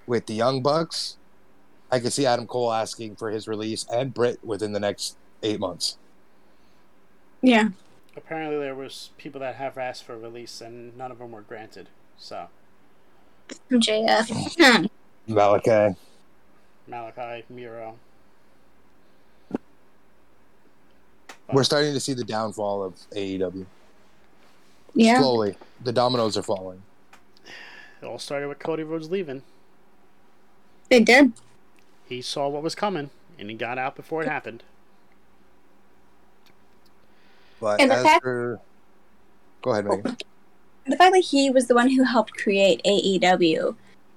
[0.07, 1.17] with the Young Bucks,
[1.93, 5.61] I could see Adam Cole asking for his release and Britt within the next eight
[5.61, 5.97] months.
[7.41, 7.69] Yeah.
[8.19, 11.89] Apparently, there was people that have asked for release, and none of them were granted.
[12.19, 12.49] So
[13.71, 14.91] JF.
[15.29, 15.97] Malakai.
[16.91, 17.97] Malakai, Miro.
[21.53, 23.65] We're starting to see the downfall of AEW.
[24.95, 25.21] yeah.
[25.21, 26.83] Slowly, the dominoes are falling.
[28.03, 29.43] It all started with Cody Rhodes leaving.
[30.91, 31.33] They did.
[32.07, 34.63] He saw what was coming, and he got out before it happened.
[37.61, 38.61] But And the as fact- for,
[39.63, 40.17] go ahead, Megan.
[40.87, 43.77] The fact that he was the one who helped create AEW,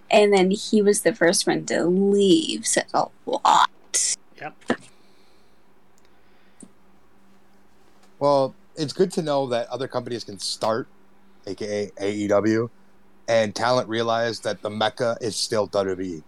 [0.10, 3.70] and then he was the first one to leave says a lot.
[4.40, 4.56] Yep.
[8.20, 10.88] Well, it's good to know that other companies can start,
[11.48, 12.70] aka AEW,
[13.28, 16.24] and talent realize that the mecca is still WWE.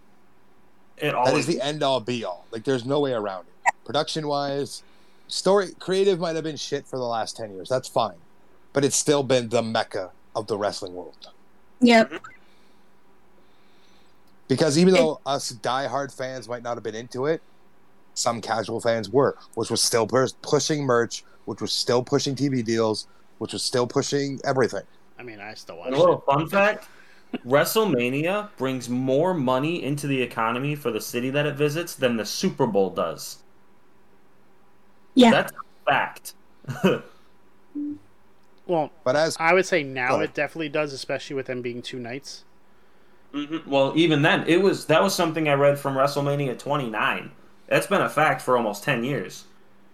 [0.98, 2.46] It always is the end all be all.
[2.50, 3.74] Like there's no way around it.
[3.84, 4.82] Production wise,
[5.34, 7.68] story creative might have been shit for the last ten years.
[7.68, 8.16] That's fine,
[8.72, 11.28] but it's still been the mecca of the wrestling world.
[11.80, 12.12] Yep.
[14.46, 17.42] Because even though us diehard fans might not have been into it,
[18.14, 22.64] some casual fans were, which was still pers- pushing merch, which was still pushing TV
[22.64, 23.06] deals,
[23.38, 24.82] which was still pushing everything.
[25.18, 25.86] I mean, I still watch.
[25.88, 26.24] And A little it.
[26.26, 26.88] fun fact
[27.46, 32.24] WrestleMania brings more money into the economy for the city that it visits than the
[32.24, 33.38] Super Bowl does.
[35.14, 35.30] Yeah.
[35.30, 36.34] That's a fact.
[38.66, 41.82] Well, But as I would say now Go it definitely does, especially with them being
[41.82, 42.44] two nights.
[43.34, 43.66] Mhm.
[43.66, 47.32] Well, even then, it was that was something I read from WrestleMania 29.
[47.66, 49.44] That's been a fact for almost 10 years,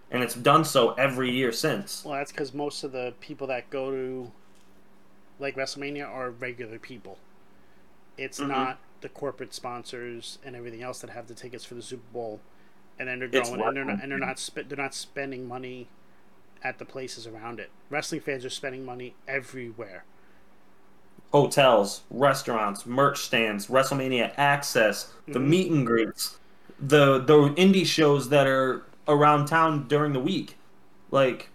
[0.09, 2.05] and it's done so every year since.
[2.05, 4.31] Well, that's because most of the people that go to
[5.39, 7.17] like WrestleMania are regular people.
[8.17, 8.47] It's Mhm.
[8.49, 12.39] not the corporate sponsors and everything else that have the tickets for the Super Bowl,
[13.01, 15.87] and then they're and they're not, and they're not sp- they're not spending money
[16.63, 17.71] at the places around it.
[17.89, 20.03] Wrestling fans are spending money everywhere.
[21.33, 25.47] Hotels, restaurants, merch stands, WrestleMania access, the Mhm.
[25.47, 26.37] meet and greets,
[26.79, 30.57] the the indie shows that are around town during the week.
[31.09, 31.49] Like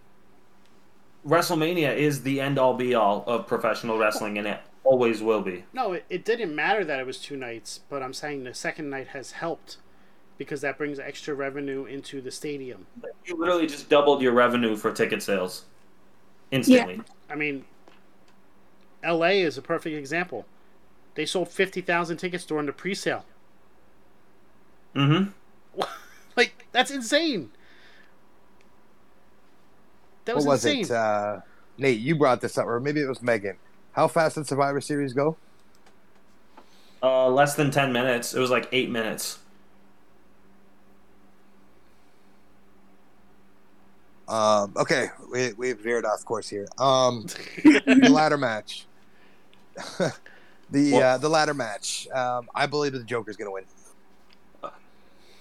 [1.25, 5.65] WrestleMania is the end all be all of professional wrestling, and it always will be.
[5.73, 8.91] No, it, it didn't matter that it was two nights, but I'm saying the second
[8.91, 9.77] night has helped
[10.39, 12.87] because that brings extra revenue into the stadium.
[13.25, 15.65] You literally just doubled your revenue for ticket sales
[16.51, 16.97] instantly.
[16.97, 17.03] Yeah.
[17.31, 17.65] I mean,
[19.05, 20.47] LA is a perfect example.
[21.15, 23.25] They sold 50,000 tickets during the pre sale.
[24.95, 25.81] Mm-hmm.
[26.37, 27.51] like, that's insane.
[30.27, 30.85] That what was, was insane.
[30.85, 30.91] it?
[30.91, 31.41] Uh,
[31.79, 33.57] Nate, you brought this up, or maybe it was Megan.
[33.93, 35.37] How fast did Survivor Series go?
[37.03, 38.35] Uh, less than ten minutes.
[38.35, 39.39] It was like eight minutes.
[44.29, 46.67] Um, okay, we we veered off course here.
[46.79, 47.27] Um,
[47.65, 48.87] the ladder match.
[50.71, 52.09] the Well- uh, the ladder match.
[52.13, 53.65] Um, I believe that the Joker's gonna win.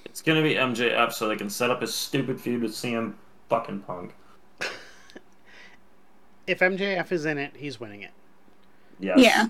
[0.05, 3.15] It's gonna be MJF so they can set up his stupid feud with CM
[3.49, 4.13] fucking Punk.
[6.47, 8.11] if MJF is in it, he's winning it.
[8.99, 9.17] Yes.
[9.19, 9.47] Yeah.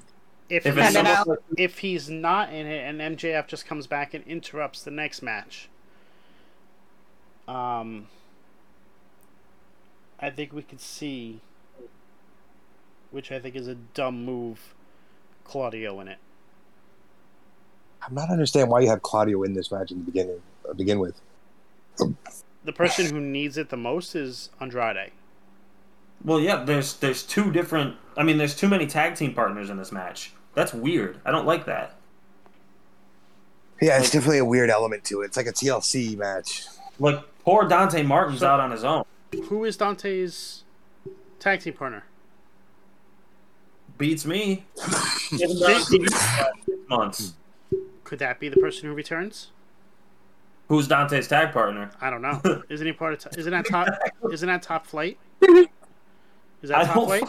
[0.49, 1.27] If, If he's, it's Cut it almost out.
[1.27, 5.21] like- if he's not in it and MJF just comes back and interrupts the next
[5.21, 5.69] match,
[7.47, 8.07] um,
[10.25, 11.39] I think we could see,
[13.11, 14.73] which I think is a dumb move,
[15.43, 16.17] Claudio in it.
[18.01, 20.41] I'm not understanding why you have Claudio in this match in the beginning.
[20.67, 21.21] Uh, begin with.
[22.63, 25.11] The person who needs it the most is Andrade.
[26.23, 26.63] Well, yeah.
[26.63, 27.95] There's there's two different.
[28.17, 30.33] I mean, there's too many tag team partners in this match.
[30.55, 31.19] That's weird.
[31.23, 31.97] I don't like that.
[33.79, 35.25] Yeah, it's definitely a weird element to it.
[35.25, 36.65] It's like a TLC match.
[36.97, 39.03] Like poor Dante Martin's So- out on his own.
[39.45, 40.63] Who is Dante's
[41.39, 42.03] tag team partner?
[43.97, 44.65] Beats me.
[45.33, 47.33] Even though it's been six months.
[48.03, 49.51] Could that be the person who returns?
[50.67, 51.91] Who's Dante's tag partner?
[52.01, 52.41] I don't know.
[52.69, 53.19] Isn't he part of?
[53.19, 53.87] T- isn't that top?
[54.31, 55.17] Isn't that top flight?
[55.41, 57.23] Is that I top don't flight?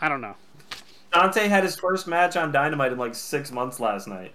[0.00, 0.34] I don't know.
[1.12, 4.32] Dante had his first match on Dynamite in like six months last night.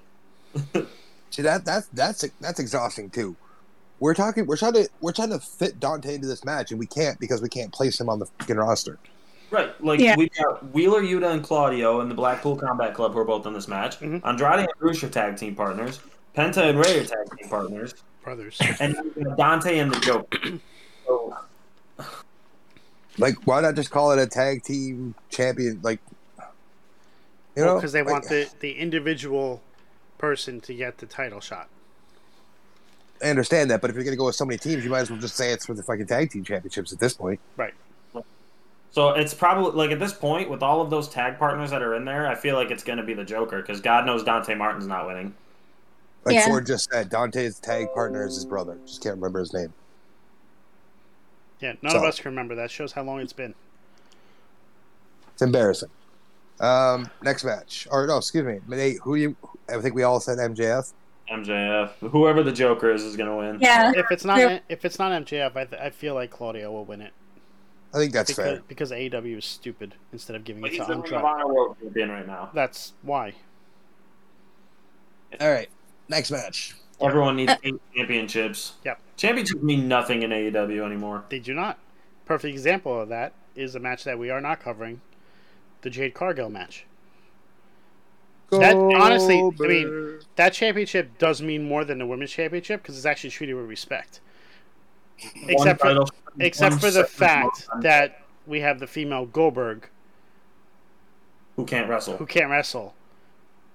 [1.30, 3.36] See that that's that's that's exhausting too.
[4.00, 4.46] We're talking.
[4.46, 7.42] We're trying to we're trying to fit Dante into this match, and we can't because
[7.42, 8.98] we can't place him on the fucking roster.
[9.50, 10.16] Right, like Yeah.
[10.18, 13.54] we've got Wheeler, Yuta, and Claudio in the Blackpool Combat Club who are both in
[13.54, 14.00] this match.
[14.02, 14.22] Mhm.
[14.26, 16.02] Andrade and Bruce are tag team partners.
[16.36, 17.94] Penta and Rey are tag team partners,
[18.24, 18.58] Brothers.
[18.82, 20.38] and then we have Dante and the Joker.
[21.06, 21.38] So,
[23.18, 25.80] Like, why not just call it a tag team champion?
[25.82, 26.00] Like,
[27.56, 29.62] you know, Because they like, want the, the individual
[30.20, 31.70] person to get the title shot.
[33.24, 35.10] I understand that, but if you're gonna go with so many teams, you might as
[35.12, 37.40] well just say it's for the fucking tag team championships at this point.
[37.56, 37.74] Right.
[38.92, 41.96] so it's probably like at this point with all of those tag partners that are
[41.96, 44.56] in there, I feel like it's going to be the Joker because God knows Dante
[44.56, 45.34] Martin's not winning.
[46.26, 46.46] Like Yeah.
[46.48, 48.78] Ford just said, Dante's tag partner is his brother.
[48.86, 49.74] Just can't remember his name.
[51.60, 52.56] Yeah, none So- of us can remember.
[52.56, 53.54] That shows how long it's been.
[55.34, 55.90] It's embarrassing.
[56.60, 59.36] Um, next match, or no, excuse me, Nate, who you?
[59.70, 60.92] I think we all said MJF.
[61.32, 63.60] MJF, whoever the Joker is, is going to win.
[63.62, 63.92] Yeah.
[63.96, 64.64] If it's not Yep.
[64.70, 67.12] if it's not MJF, I, th- I feel like Claudio will win it
[67.94, 68.62] I think that's because fair.
[68.68, 71.24] because AEW is stupid instead of giving But it he's to the Ring of Andrade.
[71.26, 72.50] Honor World Champion right now.
[72.54, 73.34] That's why.
[75.42, 75.70] All right,
[76.08, 76.76] next match.
[77.02, 78.74] Everyone needs eight championships.
[78.86, 79.00] Yep.
[79.18, 81.26] Championships mean nothing in AEW anymore.
[81.30, 81.78] They do not.
[82.26, 85.02] Perfect example of that is a match that we are not covering,
[85.82, 86.86] the Jade Cargill match.
[88.52, 93.06] That- honestly, I mean, That championship does mean more than the women's championship because it's
[93.06, 94.20] actually treated with respect.
[95.48, 99.90] Except for title- except for the fact that we have the female Goldberg
[101.56, 102.18] who can't wrestle.
[102.18, 102.94] who can't wrestle,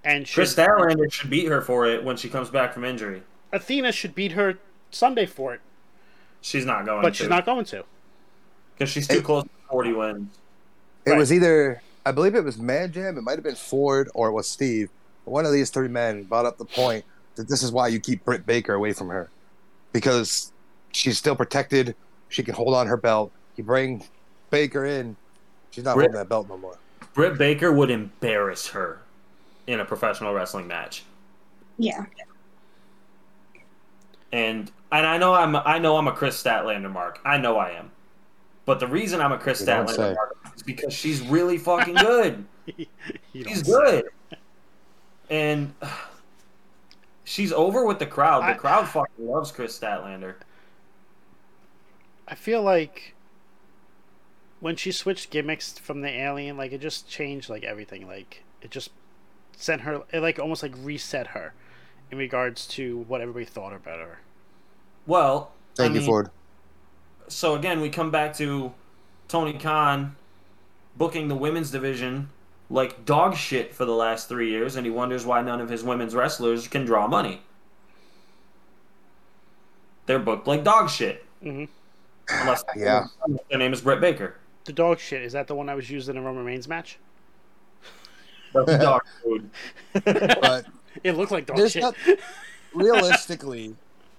[0.05, 3.23] and should, Kris Statlander should beat her for it when she comes back from injury.
[3.53, 4.59] Athena should beat her
[4.93, 5.61] Sunday for it,
[6.41, 7.14] She's not going but to.
[7.14, 7.85] she's not going to.
[8.75, 10.39] because she's too It- close to 40 wins.
[11.05, 11.18] It Right.
[11.18, 14.32] was either I believe it was Man Jam, it might have been Ford, or it
[14.32, 14.90] was Steve.
[15.24, 17.05] One of these three men brought up the point
[17.36, 19.30] that this is why you keep Britt Baker away from her,
[19.92, 20.53] because
[20.92, 21.94] she's still protected.
[22.28, 23.30] She can hold on her belt.
[23.57, 24.05] You bring
[24.50, 25.16] Baker in,
[25.70, 26.76] she's not Britt- holding that belt no more.
[27.14, 29.00] Britt Baker would embarrass her
[29.66, 31.05] in a professional wrestling match.
[31.78, 32.07] Yeah.
[34.32, 37.20] And and I know I'm I know I'm a Kris Statlander mark.
[37.24, 37.90] I know I am.
[38.65, 39.73] But the reason I'm a Kris You say.
[39.73, 40.17] Statlander
[40.55, 42.45] is because she's really fucking good.
[43.33, 43.73] You don't she's say.
[43.73, 44.05] good.
[45.31, 45.91] And uh,
[47.25, 48.43] she's over with the crowd.
[48.45, 50.35] I- The crowd fucking loves Kris Statlander.
[52.29, 53.15] I feel like
[54.61, 58.07] when she switched gimmicks from the alien, like it just changed like everything.
[58.07, 58.91] Like it just
[59.57, 61.53] sent her, it like almost like reset her
[62.13, 64.21] in regards to what everybody thought about her.
[65.07, 66.31] Well, Thank I you, mean, Ford.
[67.33, 68.72] So again, we come back to
[69.28, 70.16] Tony Khan
[70.97, 72.28] booking the women's division
[72.68, 75.83] like dog shit for the last three years, and he wonders why none of his
[75.83, 77.43] women's wrestlers can draw money.
[80.07, 81.24] They're booked like dog shit.
[81.43, 81.64] hmm
[82.28, 83.07] Unless Yeah.
[83.51, 84.37] their name is Britt Baker.
[84.64, 86.99] The dog shit is that the one I was used in a Roman Reigns match?
[88.55, 89.51] That's dog food.
[90.05, 90.66] But
[91.05, 91.83] It looked like dog There's shit.
[91.83, 91.95] not-
[92.74, 93.74] realistically,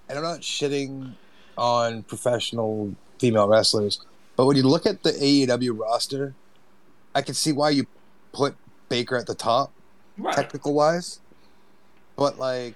[0.10, 1.14] and I'm not shitting
[1.58, 4.00] on professional female wrestlers,
[4.36, 6.34] but when you look at the AEW roster,
[7.16, 7.86] I can see why you
[8.32, 8.56] put
[8.90, 9.72] Baker at the top,
[10.18, 10.36] Right.
[10.36, 11.20] technical wise.
[12.16, 12.76] But like,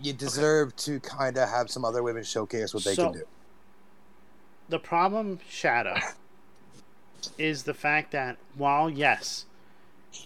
[0.00, 3.24] you deserve to kind of have some other women showcase what they So- can do.
[4.68, 5.96] the problem, Shadow,
[7.38, 9.44] is the fact that while yes,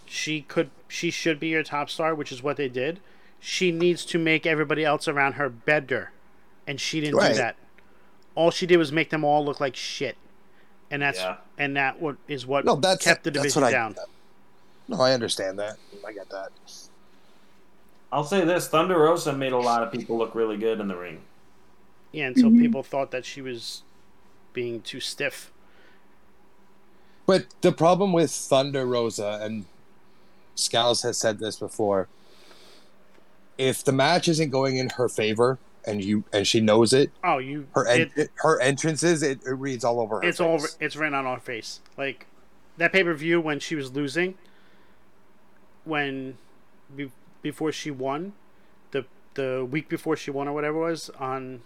[0.06, 3.00] she could, she should be your top star, which is what they did.
[3.40, 6.10] She needs to make everybody else around her better,
[6.66, 7.32] and she didn't Right.
[7.32, 7.56] do that.
[8.38, 10.16] All she did was make them all look like shit,
[10.92, 11.38] and that's Yeah.
[11.58, 13.96] and that what is what No, that's kept the that's division what I, down.
[14.86, 15.76] No, I understand that.
[16.06, 16.50] I get that.
[18.12, 20.94] I'll say this: Thunder Rosa made a lot of people look really good in the
[20.94, 21.22] ring.
[22.12, 22.60] Yeah, until Mhm.
[22.60, 23.82] people thought that she was
[24.52, 25.50] being too stiff.
[27.26, 29.66] But the problem with Thunder Rosa and
[30.56, 32.06] Scals has said this before.
[33.58, 35.58] If the match isn't going in her favor
[35.88, 39.52] and you and she knows it, Oh, you her en- it, her entrances it, it
[39.54, 40.22] reads all over her.
[40.28, 40.46] it's face.
[40.46, 41.80] all it's written on her face.
[41.96, 42.26] Like
[42.76, 44.34] that pay per view when she was losing,
[45.84, 46.36] when
[46.94, 47.10] be,
[47.42, 48.32] before she won,
[48.90, 51.62] the the week before she won or whatever it was on.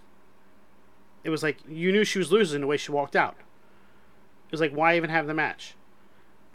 [1.25, 3.35] It was like you knew she was losing the way she walked out.
[3.39, 5.75] It was like why even have the match?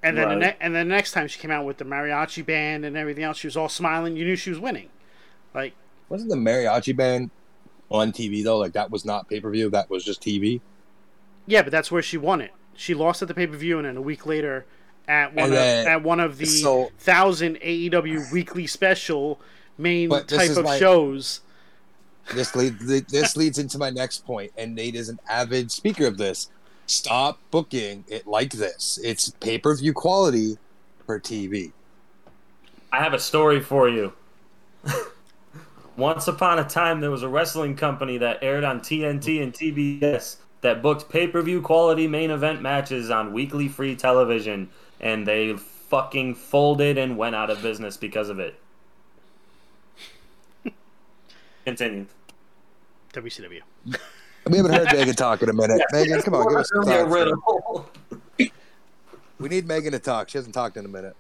[0.03, 2.45] And then the ne- and then the next time she came out with the mariachi
[2.45, 4.15] band and everything else, she was all smiling.
[4.15, 4.89] You knew she was winning.
[5.55, 5.74] Like
[6.09, 7.32] Wasn't the mariachi band
[7.89, 8.57] on TV though?
[8.57, 9.69] Like that was not pay per view.
[9.69, 10.61] That was just TV.
[11.45, 12.51] Yeah, but that's where she won it.
[12.75, 14.65] She lost at the pay per view, and then a week later,
[15.07, 19.39] at one And of at one of the so- thousand AEW weekly special
[19.77, 21.41] main But type of my- shows.
[22.35, 26.17] This lead, this leads into my next point, and Nate is an avid speaker of
[26.17, 26.49] this.
[26.85, 28.99] Stop booking it like this.
[29.01, 30.57] It's pay per view quality
[31.05, 31.71] for TV.
[32.91, 34.11] I have a story for you.
[35.97, 40.37] Once upon a time, there was a wrestling company that aired on TNT and TBS
[40.61, 44.69] that booked pay per view quality main event matches on weekly free television,
[44.99, 48.59] and they fucking folded and went out of business because of it.
[51.65, 52.05] Continue.
[53.13, 53.61] WCW.
[54.49, 55.81] We haven't heard Megan talk in a minute.
[55.91, 57.13] Megan, come on, give us some Get thoughts.
[57.13, 58.51] rid of-
[59.39, 60.29] We need Megan to talk.
[60.29, 61.15] She hasn't talked in a minute.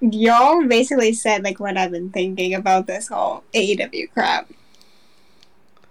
[0.00, 4.50] Y'all basically said like what I've been thinking about this whole AEW crap.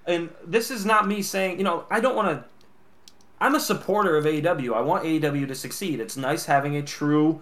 [0.07, 2.43] and this is not me saying, you know, I don't want to.
[3.41, 4.73] I'm a supporter of AEW.
[4.73, 5.99] I want AEW to succeed.
[5.99, 7.41] It's nice having a true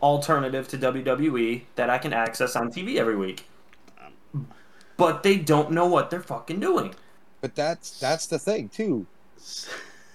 [0.00, 3.44] alternative to WWE that I can access on TV every week.
[4.96, 6.94] But they don't know what they're fucking doing.
[7.40, 9.06] But that's that's the thing too.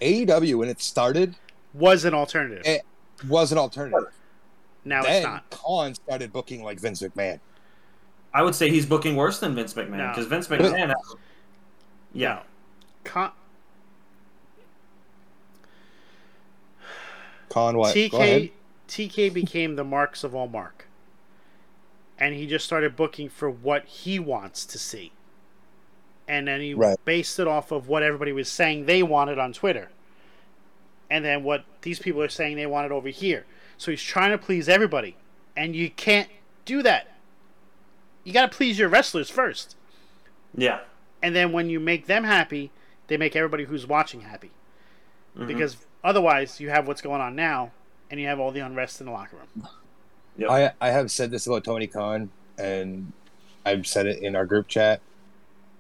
[0.01, 1.35] AEW when it started
[1.73, 2.63] Was an alternative.
[2.65, 2.79] Eh,
[3.27, 4.07] was an alternative.
[4.85, 5.49] Now it's not.
[5.49, 7.39] Khan started booking like Vince McMahon.
[8.33, 10.07] I would say he's booking worse than Vince McMahon No.
[10.09, 10.93] because Vince McMahon.
[12.13, 12.43] yeah,
[13.03, 13.31] Con-
[17.49, 17.93] Khan what?
[17.93, 18.49] Go ahead.
[18.87, 20.87] TK TK became the marks of all mark.
[22.19, 25.11] And he just started booking for what he wants to see.
[26.27, 26.97] And then he Right.
[27.03, 29.89] based it off of what everybody was saying they wanted on Twitter.
[31.09, 33.45] And then what these people are saying they wanted over here.
[33.81, 35.15] So he's trying to please everybody.
[35.57, 36.29] And you can't
[36.65, 37.15] do that.
[38.23, 39.75] You got to please your wrestlers first.
[40.55, 40.81] yeah.
[41.23, 42.69] And then when you make them happy,
[43.07, 44.51] they make everybody who's watching happy.
[45.35, 45.47] Mhm.
[45.47, 47.71] Because otherwise, you have what's going on now,
[48.11, 49.67] and you have all the unrest in the locker room.
[50.37, 50.49] Yep.
[50.49, 52.29] I I have said this about Tony Khan,
[52.59, 53.11] and
[53.65, 55.01] I've said it in our group chat.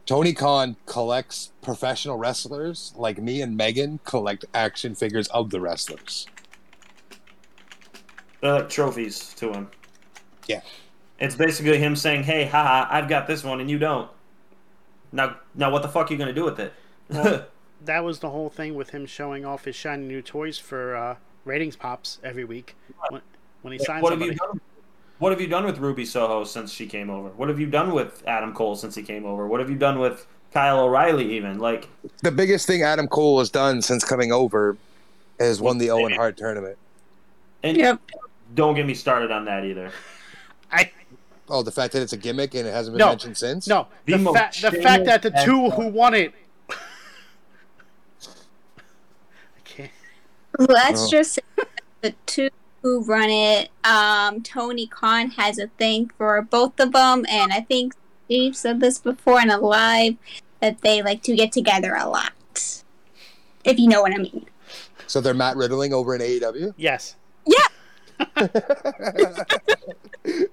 [0.07, 6.27] Tony Khan collects professional wrestlers like me and Megan collect action figures of the wrestlers.
[8.41, 9.69] They're like trophies to him.
[10.47, 10.61] Yeah.
[11.19, 14.09] It's basically him saying, "Hey, haha, I've got this one and you don't."
[15.11, 16.73] Now, now, what the fuck are you gonna do with it?
[17.09, 17.45] Well,
[17.85, 21.15] that was the whole thing with him showing off his shiny new toys for uh,
[21.45, 22.75] ratings pops every week
[23.09, 23.21] when,
[23.61, 24.59] when he signs what have you done?
[25.19, 27.29] What have you done with Ruby Soho since she came over?
[27.29, 29.45] What have you done with Adam Cole since he came over?
[29.45, 31.35] What have you done with Kyle O'Reilly?
[31.35, 31.87] Even like,
[32.23, 34.77] The biggest thing Adam Cole has done since coming over
[35.39, 36.75] is won the Owen Hart tournament.
[37.61, 38.01] and Yep.
[38.55, 39.91] Don't get me started on that either.
[40.71, 40.91] I
[41.49, 43.09] Oh, the fact that it's a gimmick and it hasn't been No.
[43.09, 43.67] mentioned since.
[43.67, 46.33] no The the, fa- the fact that the two who won it.
[46.69, 46.75] I
[49.65, 49.91] can't.
[50.57, 51.09] Let's Oh.
[51.11, 51.41] just say
[52.01, 52.49] the two
[52.81, 57.61] who run it, um, Tony Khan has a thing for both of them, and I
[57.61, 57.93] think
[58.25, 60.15] Steve said this before in a live
[60.61, 62.31] that they like to get together a lot.
[63.63, 64.45] If you know what I mean.
[65.05, 66.73] So they're Matt Riddling over in AEW.
[66.77, 67.15] Yes.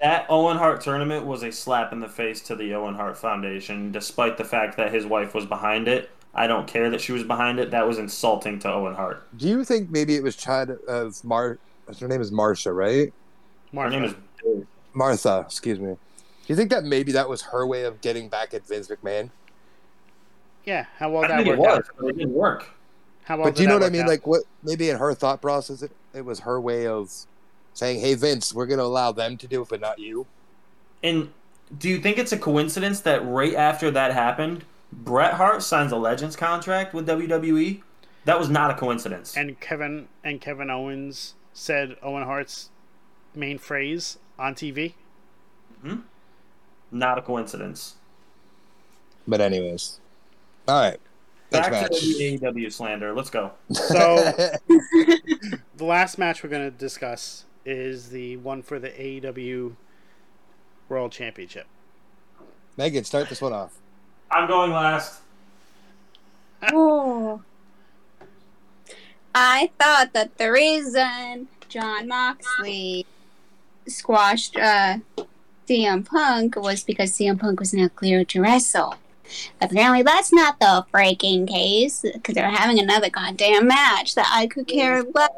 [0.00, 3.92] That Owen Hart tournament was a slap in the face to the Owen Hart Foundation,
[3.92, 6.10] despite the fact that his wife was behind it.
[6.34, 7.70] I don't care that she was behind it.
[7.70, 9.26] That was insulting to Owen Hart.
[9.36, 11.58] Do you think maybe it was Chad of Mar?
[12.00, 13.08] Her name is Marsha, right?
[13.08, 13.12] Her
[13.72, 14.00] Martha.
[14.00, 14.14] name is
[14.94, 15.92] Martha, excuse me.
[15.94, 15.98] Do
[16.46, 19.30] you think that maybe that was her way of getting back at Vince McMahon?
[20.64, 20.86] yeah.
[20.98, 21.84] How well I that think it worked was, out.
[21.98, 22.66] but it didn't work.
[23.30, 24.02] How well but do you know what I mean?
[24.02, 24.08] out?
[24.08, 24.42] Like what?
[24.64, 27.12] Maybe in her thought process, it, it was her way of
[27.74, 30.26] saying, "Hey Vince, we're going to allow them to do it, but not you."
[31.00, 31.30] And
[31.78, 35.96] do you think it's a coincidence that right after that happened, Bret Hart signs a
[35.96, 37.82] Legends contract with WWE?
[38.24, 39.36] That was not a coincidence.
[39.36, 42.70] and Kevin and Kevin Owens said Owen Hart's
[43.32, 44.94] main phrase on TV.
[45.82, 46.00] Hmm?
[46.90, 47.94] Not a coincidence.
[49.28, 50.00] But anyways,
[50.66, 51.00] all right.
[51.52, 53.12] Next Back to the AEW slander.
[53.12, 53.52] Let's go.
[53.72, 54.16] So
[54.68, 59.74] the last match we're going to discuss is the one for the AEW
[60.88, 61.66] World Championship.
[62.76, 63.78] Megan, start this one off.
[64.30, 65.20] I'm going last.
[66.72, 67.40] Oh.
[69.34, 73.06] I thought that the reason Jon Moxley
[73.86, 74.98] squashed uh,
[75.66, 78.96] CM Punk was because CM Punk was not clear to wrestle.
[79.60, 84.66] Apparently, that's not the freaking case because they're having another goddamn match that I could
[84.66, 85.30] care less.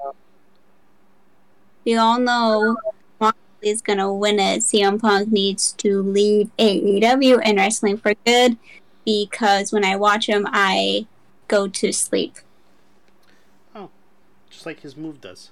[1.85, 2.77] We all know
[3.21, 4.61] Moxley's gonna win it.
[4.61, 8.57] CM Punk needs to leave AEW and wrestling for good
[9.05, 11.07] because when I watch him, I
[11.49, 12.37] go to sleep.
[13.75, 13.91] Oh,
[14.49, 15.51] just like his move does.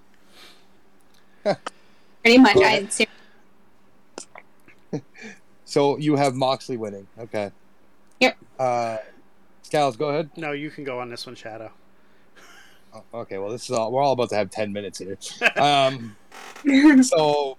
[1.42, 3.08] Pretty much, Go I ahead.
[5.70, 7.06] So you have Moxley winning.
[7.16, 7.52] Okay.
[8.20, 8.36] Yep.
[8.58, 8.98] Uh,
[9.64, 10.30] Scals, go ahead.
[10.36, 11.70] No, you can go on this one, Shadow.
[12.92, 15.16] Oh, okay, well, this is all, we're all about to have ten minutes here.
[15.56, 16.16] Um,
[17.02, 17.56] so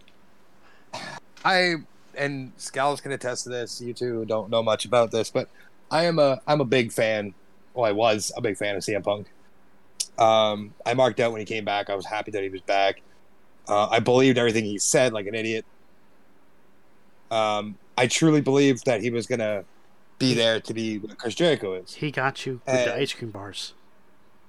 [1.43, 1.76] I
[2.16, 3.82] and Scal's can attest to this.
[3.82, 5.49] You two don't know much about this, but
[5.89, 7.34] I am a I'm a big fan.
[7.74, 9.28] Well, I was a big fan of CM Punk.
[10.18, 11.89] Um, I marked out when he came back.
[11.89, 13.01] I was happy that he was back.
[13.68, 15.66] Uh, I believed everything he said, like an idiot.
[17.30, 19.64] Um, I truly believed that he was gonna
[20.22, 21.95] be there to be what Chris Jericho is.
[21.95, 23.74] He got you with Uh, the ice cream bars.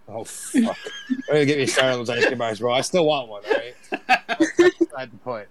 [0.09, 0.77] Oh fuck!
[1.27, 2.73] Don't even get me started on those ice cream bars, bro.
[2.73, 3.43] I still want one.
[3.47, 3.75] All right,
[4.29, 5.49] that's beside the point.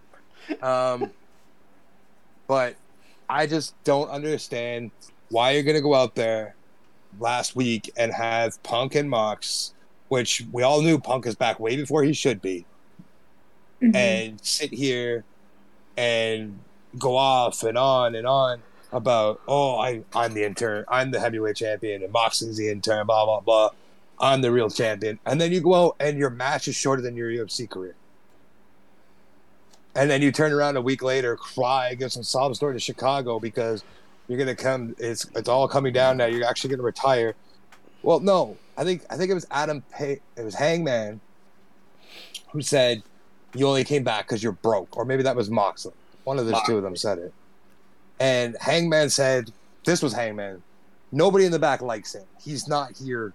[0.61, 1.11] Um,
[2.47, 2.75] but
[3.29, 4.91] I just don't understand
[5.29, 6.55] why you're gonna go out there
[7.19, 9.73] last week and have Punk and Mox,
[10.09, 12.65] which we all knew Punk is back way before he should be,
[13.81, 13.95] Mhm.
[13.95, 15.23] and sit here
[15.95, 16.59] and
[16.99, 18.61] go off and on and on
[18.91, 23.25] about oh I I'm the intern I'm the heavyweight champion and Moxley's the intern blah
[23.25, 23.69] blah blah.
[24.19, 25.19] I'm the real champion.
[25.25, 27.95] And then you go out and your match is shorter than your UFC career.
[29.95, 33.39] And then you turn around a week later cry give some sob story to Chicago
[33.39, 33.83] because
[34.27, 36.25] you're gonna come it's it's all coming down now.
[36.25, 37.35] You're actually gonna retire.
[38.03, 41.21] Well no I think I think it was Adam Page it was Hangman
[42.51, 43.03] who said
[43.55, 45.93] you only came back because you're broke or maybe that was Moxley.
[46.23, 47.33] One of the two of them said it.
[48.21, 49.51] And Hangman said,
[49.83, 50.61] this was Hangman.
[51.11, 52.25] Nobody in the back likes him.
[52.39, 53.33] He's not here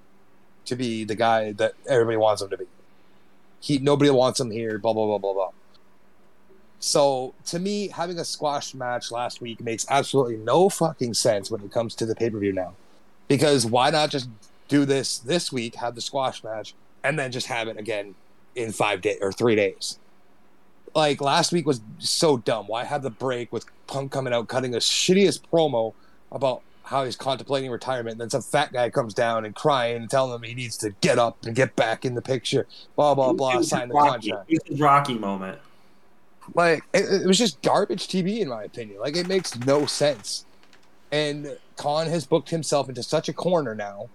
[0.64, 2.66] to be the guy that everybody wants him to be.
[3.58, 5.50] He nobody wants him here, blah blah blah blah blah.
[6.78, 11.62] So to me, having a squash match last week makes absolutely no fucking sense when
[11.62, 12.74] it comes to the pay-per-view now.
[13.26, 14.28] Because why not just
[14.68, 18.14] do this this week, have the squash match, and then just have it again
[18.54, 19.98] in five days or three days?
[20.96, 22.66] Like last week was so dumb.
[22.66, 25.92] Why have the break with Punk coming out cutting the shittiest promo
[26.32, 30.10] about how he's contemplating retirement, and then some fat guy comes down and crying and
[30.10, 32.66] telling him he needs to get up and get back in the picture,
[32.96, 34.30] blah blah blah, sign the Rocky.
[34.30, 34.44] contract.
[34.48, 35.58] It's a Rocky moment.
[36.54, 38.98] Like it, it was just garbage TV in my opinion.
[38.98, 40.46] Like it makes no sense.
[41.12, 44.08] And Khan has booked himself into such a corner now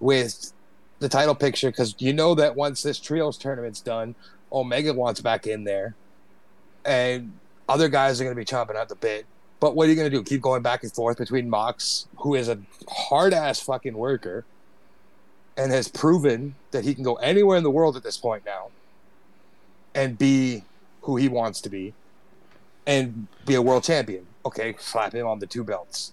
[0.00, 0.52] with
[0.98, 4.14] the title picture because you know that once this trios tournament's done,
[4.54, 5.94] Omega wants back in there,
[6.84, 7.32] and
[7.68, 9.26] other guys are going to be chomping at the bit.
[9.60, 10.22] But what are you going to do?
[10.22, 14.44] Keep going back and forth between Mox, who is a hard ass fucking worker,
[15.56, 18.68] and has proven that he can go anywhere in the world at this point now,
[19.94, 20.64] and be
[21.02, 21.94] who he wants to be,
[22.86, 24.26] and be a world champion.
[24.44, 26.12] Okay, slap him on the two belts.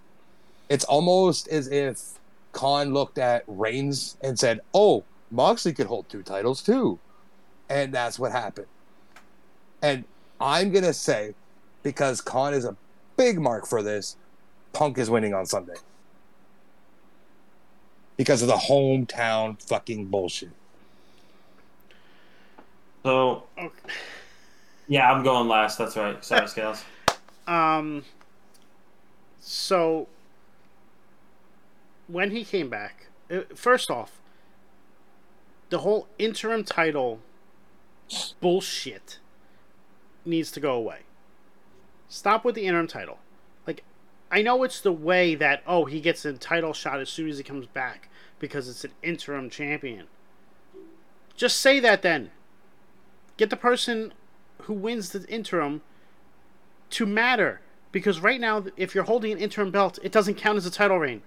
[0.69, 2.19] It's almost as if
[2.53, 6.99] Khan looked at Reigns and said, "Oh, Moxley could hold two titles too,"
[7.71, 8.67] and that's what happened.
[9.81, 10.03] And
[10.39, 11.33] I'm gonna say,
[11.83, 12.75] because Khan is a
[13.15, 14.17] big mark for this,
[14.73, 15.75] Punk is winning on Sunday
[18.17, 20.51] because of the hometown fucking bullshit.
[23.03, 23.93] So, Okay.
[24.87, 25.77] yeah, I'm going last.
[25.77, 26.23] That's right.
[26.23, 26.83] Sorry, Scales.
[27.47, 28.03] Um.
[29.39, 30.07] So
[32.07, 34.19] when he came back, uh, first off,
[35.69, 37.19] the whole interim title
[38.39, 39.19] bullshit
[40.25, 40.99] needs to go away.
[42.09, 43.19] Stop with the interim title.
[43.65, 43.83] Like,
[44.31, 47.37] I know it's the way that oh he gets a title shot as soon as
[47.37, 48.09] he comes back
[48.39, 50.07] because it's an interim champion.
[51.35, 52.31] Just say that then.
[53.37, 54.13] Get the person
[54.63, 55.81] who wins the interim
[56.91, 60.65] to matter because right now if you're holding an interim belt it doesn't count as
[60.65, 61.21] a title reign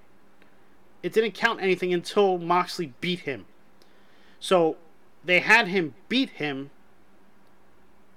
[1.02, 3.46] it didn't count anything until moxley beat him
[4.38, 4.76] so
[5.24, 6.70] they had him beat him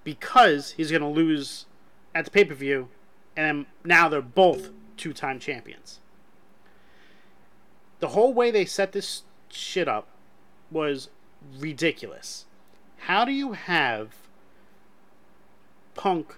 [0.03, 1.65] because he's going to lose
[2.13, 2.87] at the pay-per-view
[3.35, 5.99] and now they're both two-time champions
[7.99, 10.07] the whole way they set this shit up
[10.71, 11.09] was
[11.59, 12.45] ridiculous
[12.97, 14.13] how do you have
[15.95, 16.35] punk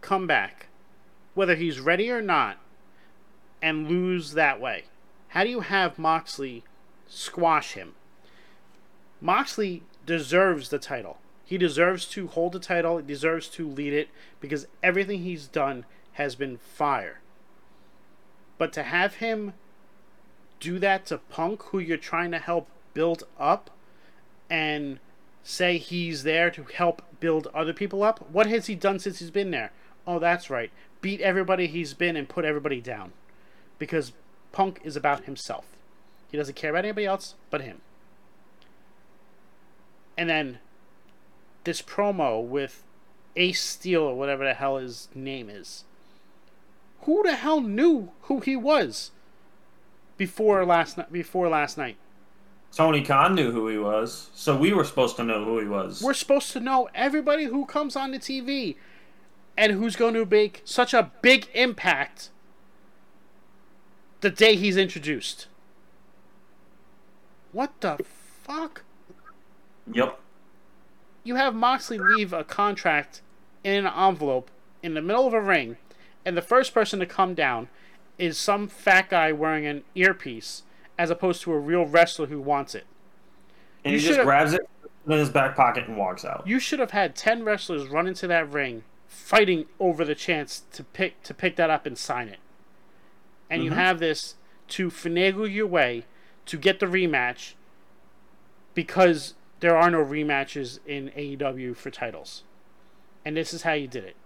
[0.00, 0.68] come back,
[1.34, 2.58] whether he's ready or not,
[3.60, 4.84] and lose that way?
[5.28, 6.64] How do you have Moxley
[7.06, 7.94] squash him?
[9.20, 11.18] Moxley deserves the title.
[11.44, 14.08] He deserves to hold the title, he deserves to lead it
[14.40, 17.20] because everything he's done has been fire.
[18.58, 19.54] But to have him
[20.60, 23.70] do that to Punk, who you're trying to help build up,
[24.50, 24.98] and
[25.42, 29.30] say he's there to help build other people up, what has he done since he's
[29.30, 29.72] been there?
[30.06, 30.70] Oh, that's right.
[31.00, 33.12] Beat everybody he's been and put everybody down.
[33.78, 34.12] Because
[34.52, 35.64] Punk is about himself.
[36.30, 37.80] He doesn't care about anybody else but him.
[40.20, 40.58] And then
[41.64, 42.84] this promo with
[43.36, 45.84] Ace Steel or whatever the hell his name is.
[47.04, 49.12] Who the hell knew who he was
[50.18, 51.96] before last night before last night?
[52.70, 56.02] Tony Khan knew who he was, so we were supposed to know who he was.
[56.02, 58.76] We're supposed to know everybody who comes on the TV
[59.56, 62.28] and who's going to make such a big impact
[64.20, 65.46] the day he's introduced.
[67.52, 67.98] What the
[68.44, 68.84] fuck?
[69.92, 70.18] Yep.
[71.24, 73.20] You have Moxley leave a contract
[73.62, 74.50] in an envelope
[74.82, 75.76] in the middle of a ring,
[76.24, 77.68] and the first person to come down
[78.18, 80.62] is some fat guy wearing an earpiece,
[80.98, 82.86] as opposed to a real wrestler who wants it.
[83.84, 84.62] And You he just grabs it
[85.06, 86.46] in his back pocket and walks out.
[86.46, 90.84] You should have had ten wrestlers run into that ring, fighting over the chance to
[90.84, 92.38] pick to pick that up and sign it.
[93.48, 93.74] And you Mhm.
[93.76, 94.36] have this
[94.68, 96.04] to finagle your way
[96.46, 97.54] to get the rematch
[98.74, 102.42] because there are no rematches in AEW for titles.
[103.24, 104.16] And this is how you did it.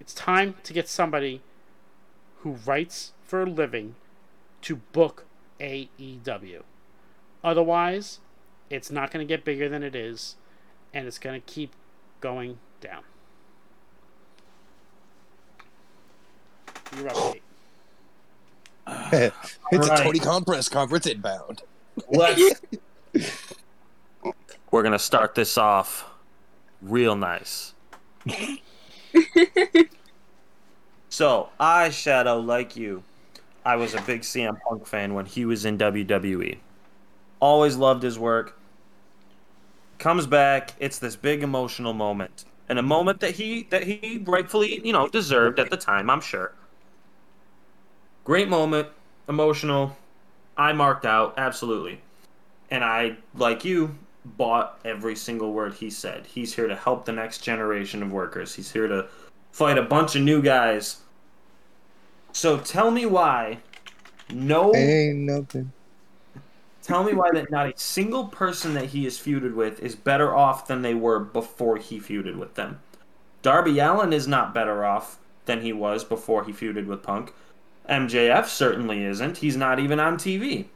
[0.00, 1.42] It's time to get somebody
[2.38, 3.96] who writes for a living
[4.62, 5.26] to book
[5.60, 6.62] AEW.
[7.42, 8.20] Otherwise,
[8.70, 10.36] it's not going to get bigger than it is,
[10.94, 11.72] and it's going to keep
[12.20, 13.02] going down.
[16.96, 17.42] You're up, Nate.
[19.72, 20.00] it's Right.
[20.00, 21.62] a Tony Khan press conference inbound.
[22.10, 22.60] Let's.
[24.70, 26.08] We're gonna start this off
[26.82, 27.74] real nice.
[31.08, 33.02] so, I Shadow, like you,
[33.64, 36.58] I was a big CM Punk fan when he was in WWE.
[37.40, 38.58] Always loved his work.
[39.98, 44.80] Comes back, it's this big emotional moment, and a moment that he that he rightfully
[44.84, 46.08] you know deserved at the time.
[46.08, 46.52] I'm sure.
[48.24, 48.88] Great moment,
[49.28, 49.96] emotional.
[50.58, 52.00] I marked out absolutely.
[52.70, 56.26] And I, like you, bought every single word he said.
[56.26, 58.54] He's here to help the next generation of workers.
[58.54, 59.06] He's here to
[59.52, 60.98] fight a bunch of new guys.
[62.32, 63.58] So tell me why
[64.30, 65.72] no Ain't nothing.
[66.82, 70.36] tell me why that not a single person that he is feuded with is better
[70.36, 72.80] off than they were before he feuded with them.
[73.40, 77.32] Darby Allin is not better off than he was before he feuded with Punk.
[77.88, 79.38] MJF certainly isn't.
[79.38, 80.66] He's not even on TV.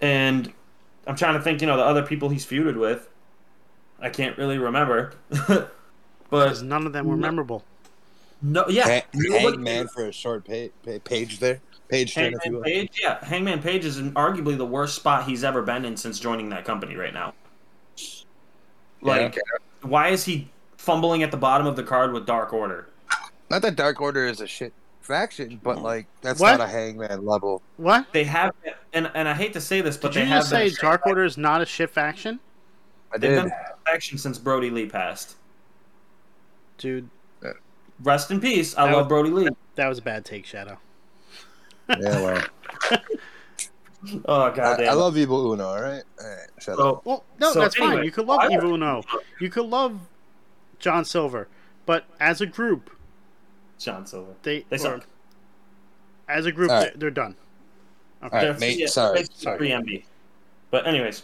[0.00, 0.52] And
[1.06, 3.08] I'm trying to think, you know, the other people he's feuded with.
[4.00, 5.14] I can't really remember.
[5.48, 5.72] but
[6.30, 7.22] Because none of them were No.
[7.22, 7.64] memorable.
[8.42, 11.60] no, yeah, Hang, Hangman for a short pa- pa- page there.
[11.88, 12.62] Page turn, if you Hangman will.
[12.62, 16.18] Page, yeah, Hangman Page is in arguably the worst spot he's ever been in since
[16.18, 17.34] joining that company right now.
[19.00, 19.38] Like,
[19.82, 20.48] why is he
[20.78, 22.88] fumbling at the bottom of the card with Dark Order?
[23.50, 24.72] Not that Dark Order is a shit
[25.04, 25.82] faction, but mm.
[25.82, 26.58] like that's What?
[26.58, 27.62] not a Hangman level.
[27.76, 28.06] What?
[28.12, 28.52] They have,
[28.92, 30.76] and and I hate to say this, but Did they you have just say been,
[30.80, 32.40] Dark Order is not a shit faction?
[33.12, 33.42] I they've did.
[33.44, 33.52] been
[33.86, 35.36] action since Brodie Lee passed.
[36.78, 37.08] Dude,
[38.02, 38.76] Rest in peace.
[38.76, 39.48] I That love was- Brodie Lee.
[39.76, 40.78] that was a bad take, Shadow.
[41.88, 42.44] Yeah, well,
[44.26, 44.88] Oh I, god damn.
[44.90, 45.66] I love Evil Uno.
[45.66, 46.48] All right, all right.
[46.60, 47.06] Shut up.
[47.06, 48.02] Well, no, So that's fine.
[48.04, 49.02] You could love I- Evil Uno.
[49.40, 50.00] You could love
[50.78, 51.48] John Silver.
[51.86, 52.90] But as a group,
[53.78, 54.32] John Silver.
[54.42, 55.06] they, They or- suck.
[56.28, 57.36] as a group, All they're, they're done.
[58.22, 58.24] Okay.
[58.24, 59.68] All right, They're- mate, yeah, sorry, sorry.
[59.70, 60.04] MB.
[60.70, 61.22] But anyways,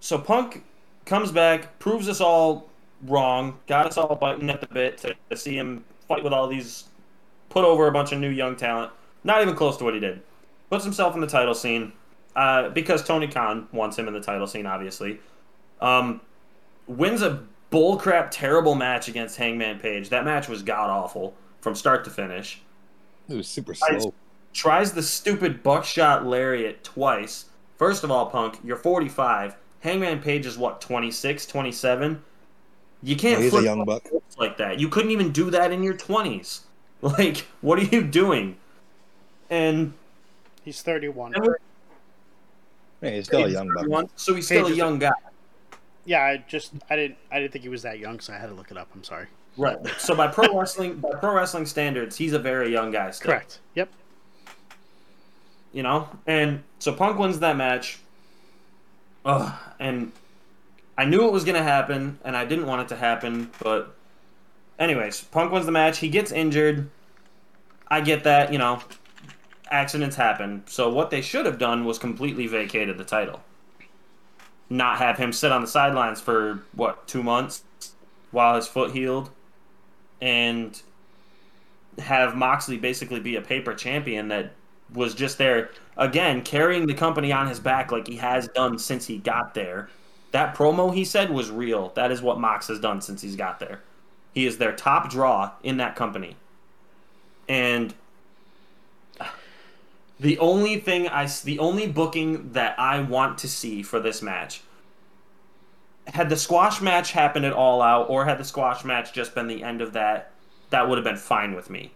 [0.00, 0.62] so Punk
[1.06, 2.68] comes back, proves us all
[3.06, 6.46] wrong, got us all biting at the bit to, to see him fight with all
[6.46, 6.84] these,
[7.48, 8.92] put over a bunch of new young talent.
[9.24, 10.20] Not even close to what he did.
[10.70, 11.92] Puts himself in the title scene
[12.36, 15.20] uh, because Tony Khan wants him in the title scene, obviously.
[15.80, 16.20] Um,
[16.86, 17.42] wins a
[17.74, 20.08] bullcrap, terrible match against Hangman Page.
[20.10, 22.60] That match was god awful from start to finish
[23.28, 24.12] It was super slow.
[24.52, 27.46] tries the stupid buckshot lariat twice.
[27.76, 29.56] First of all, Punk, you're 45.
[29.80, 32.22] Hangman Page is what, 26, 27?
[33.02, 34.06] You can't He's a young buck.
[34.38, 34.78] like that.
[34.78, 36.60] You couldn't even do that in your 20s.
[37.02, 38.56] Like, what are you doing?
[39.50, 39.92] And
[40.64, 41.34] He's 31.
[43.02, 44.08] Hey, he's still a young buck.
[44.16, 45.10] so he's still Page a is- young guy.
[46.04, 48.48] Yeah, I just I didn't I didn't think he was that young, so I had
[48.48, 48.88] to look it up.
[48.94, 49.26] I'm sorry.
[49.56, 49.78] Right.
[49.98, 53.30] So by pro wrestling by pro wrestling standards, he's a very young guy still.
[53.30, 53.60] Correct.
[53.74, 53.88] Yep.
[55.74, 56.08] you know?
[56.26, 57.98] And so Punk wins that match.
[59.26, 60.12] Ugh, and
[60.96, 63.94] I knew it was going to happen, and I didn't want it to happen, but.
[64.76, 65.98] Anyways, Punk wins the match.
[65.98, 66.90] He gets injured.
[67.86, 68.80] I get that, you know,
[69.70, 70.64] accidents happen.
[70.66, 73.40] So what they should have done was completely vacated the title.
[74.74, 77.62] Not have him sit on the sidelines for, what, two months
[78.32, 79.30] while his foot healed.
[80.20, 80.80] And
[81.98, 84.52] have Moxley basically be a paper champion that
[84.92, 89.06] was just there again carrying the company on his back like he has done since
[89.06, 89.88] he got there.
[90.32, 91.92] That promo he said was real.
[91.94, 93.82] That is what Mox has done since he's got there.
[94.32, 96.36] He is their top draw in that company.
[97.48, 97.94] And
[100.20, 104.62] The only thing I, the only booking that I want to see for this match,
[106.06, 109.48] had the squash match happened at All Out, or had the squash match just been
[109.48, 110.30] the end of that,
[110.70, 111.92] that would have been fine with me.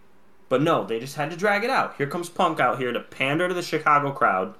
[0.48, 1.96] But no, they just had to drag it out.
[1.96, 4.54] Here comes Punk out here to pander to the Chicago crowd,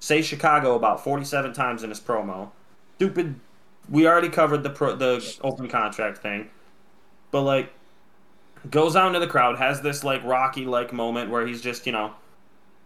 [0.00, 2.50] say Chicago about forty-seven times in his promo.
[2.96, 3.40] Stupid.
[3.88, 6.50] We already covered the pro, the open contract thing,
[7.30, 7.72] but like
[8.70, 11.92] goes out into the crowd, has this like Rocky like moment where he's just, you
[11.92, 12.12] know,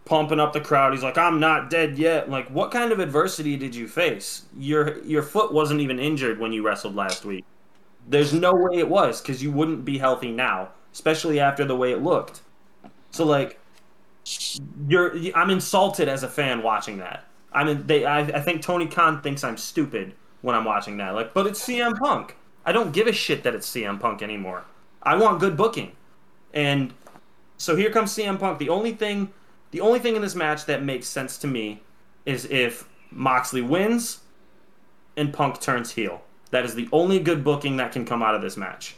[0.05, 0.93] pumping up the crowd.
[0.93, 2.29] He's like, I'm not dead yet.
[2.29, 4.43] Like, what kind of adversity did you face?
[4.57, 7.45] Your your foot wasn't even injured when you wrestled last week.
[8.07, 11.91] There's no way it was, because you wouldn't be healthy now, especially after the way
[11.91, 12.41] it looked.
[13.11, 13.59] So like
[14.87, 17.25] you're I'm insulted as a fan watching that.
[17.51, 21.13] I mean they I, I think Tony Khan thinks I'm stupid when I'm watching that.
[21.15, 22.35] Like, but it's CM Punk.
[22.65, 24.65] I don't give a shit that it's CM Punk anymore.
[25.01, 25.93] I want good booking.
[26.53, 26.93] And
[27.57, 28.59] so here comes CM Punk.
[28.59, 29.33] The only thing
[29.73, 31.81] the only thing in this match that makes sense to me
[32.27, 34.19] is if Moxley wins
[35.17, 36.21] and Punk turns heel.
[36.51, 38.95] That is the only good booking that can come out of this match.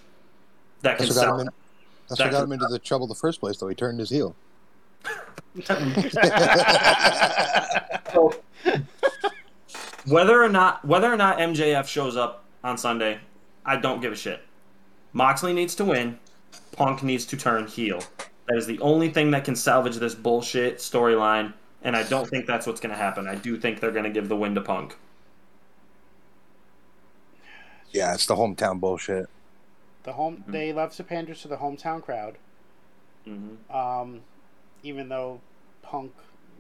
[0.82, 1.40] That can That's what got sell.
[1.40, 1.54] him in,
[2.10, 3.70] that's That what got him into the trouble the first place, though.
[3.70, 4.36] He turned his heel.
[8.12, 8.36] So,
[10.08, 13.20] whether or not whether or not MJF shows up on Sunday,
[13.66, 14.42] I don't give a shit.
[15.14, 16.20] Moxley needs to win.
[16.74, 18.02] Punk needs to turn heel.
[18.48, 22.46] That is the only thing that can salvage this bullshit storyline, and I don't think
[22.46, 23.28] that's what's going to happen.
[23.28, 24.96] I do think they're going to give the win to Punk.
[27.92, 29.28] Yeah, it's the hometown bullshit.
[30.04, 32.38] The home they love to pander to the hometown crowd.
[33.28, 33.76] Mm-hmm.
[33.76, 34.22] Um,
[34.84, 35.40] even though
[35.82, 36.12] Punk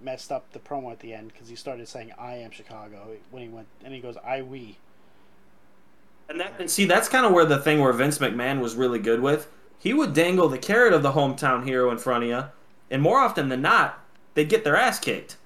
[0.01, 3.43] messed up the promo at the end because he started saying "I am Chicago" when
[3.43, 4.77] he went, and he goes "I we."
[6.29, 8.99] And that and see that's kind of where the thing where Vince McMahon was really
[8.99, 9.51] good with.
[9.86, 12.45] He would dangle the carrot of the hometown hero in front of you,
[12.89, 15.38] and more often than not, they'd get their ass kicked.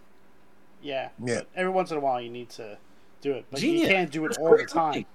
[0.82, 1.10] Yeah.
[1.22, 1.42] Yeah.
[1.58, 2.78] Every once in a while, you need to
[3.20, 3.82] do it, but Genius.
[3.82, 4.92] you can't do it all the time.
[4.92, 5.06] booking.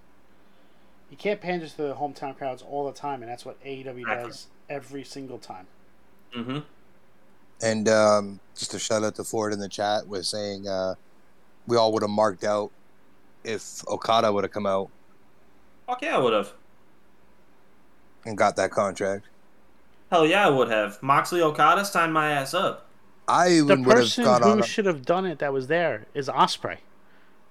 [1.11, 4.49] You can't pander to the hometown crowds all the time, and that's what AEW does
[4.69, 5.69] every single time.
[6.37, 6.59] Mm-hmm.
[7.63, 10.97] And um, just a shout out to Ford in the chat was saying uh,
[11.67, 12.71] we all would have marked out
[13.43, 14.91] if Okada would have come out
[15.87, 16.53] Fuck yeah, I would have.
[18.25, 19.27] And got that contract.
[20.11, 21.03] Hell yeah, I would have.
[21.03, 22.87] Moxley Okada signed my ass up.
[23.27, 24.63] I The even would have person gone who on.
[24.63, 26.79] should have done it that was there is Ospreay.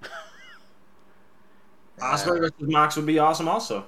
[2.00, 3.86] Ospreay versus Mox would be awesome, also.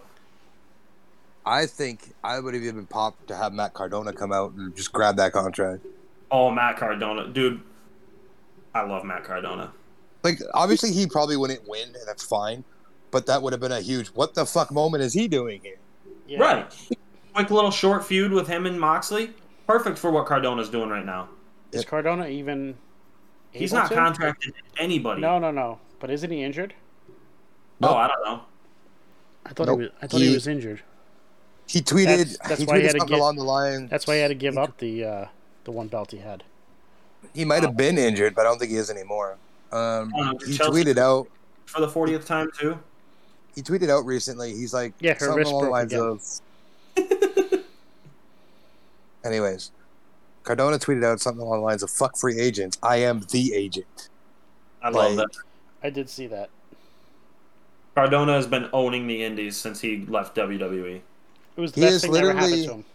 [1.45, 4.91] I think I would have even popped to have Matt Cardona come out and just
[4.91, 5.85] grab that contract.
[6.31, 7.61] Oh, Matt Cardona, dude.
[8.73, 9.71] I love Matt Cardona.
[10.23, 12.63] Like, obviously, he probably wouldn't win, and that's fine.
[13.11, 15.77] But that would have been a huge what the fuck moment is he doing here?
[16.27, 16.39] Yeah.
[16.39, 16.89] Right.
[17.33, 19.31] Quick little short feud with him and Moxley.
[19.67, 21.29] Perfect for what Cardona's doing right now.
[21.71, 22.75] Is Cardona even?
[23.51, 23.95] He's not to?
[23.95, 25.21] contracted anybody.
[25.21, 25.79] No, no, no.
[25.99, 26.73] But isn't he injured?
[27.09, 27.95] Oh, Nope.
[27.95, 28.41] I don't know.
[29.45, 29.79] I thought Nope.
[29.79, 29.91] he was.
[30.01, 30.81] I thought he, He- was injured.
[31.67, 32.05] He tweeted.
[32.05, 33.87] That's- that's he why he tweeted had to something get- along the line.
[33.87, 35.25] That's why he had to give up the uh,
[35.63, 36.43] the one belt he had.
[37.33, 39.37] He might have been injured, but I don't think he is anymore.
[39.71, 41.27] Um, Oh, no, he Chelsea- tweeted out.
[41.65, 42.77] For the 40th time, too.
[43.55, 44.53] He tweeted out recently.
[44.53, 46.41] He's like, Yeah, her something wrist along the broke lines
[46.97, 47.53] again.
[47.53, 47.61] of.
[49.23, 49.71] Anyways,
[50.43, 52.77] Cardona tweeted out something along the lines of "fuck free agents.
[52.83, 54.09] I am the agent."
[54.81, 55.37] I love Like- that.
[55.83, 56.49] I did see that.
[57.95, 61.01] Cardona has been owning the indies since he left WWE.
[61.55, 62.85] It was the He best is thing that ever happened literally- to him.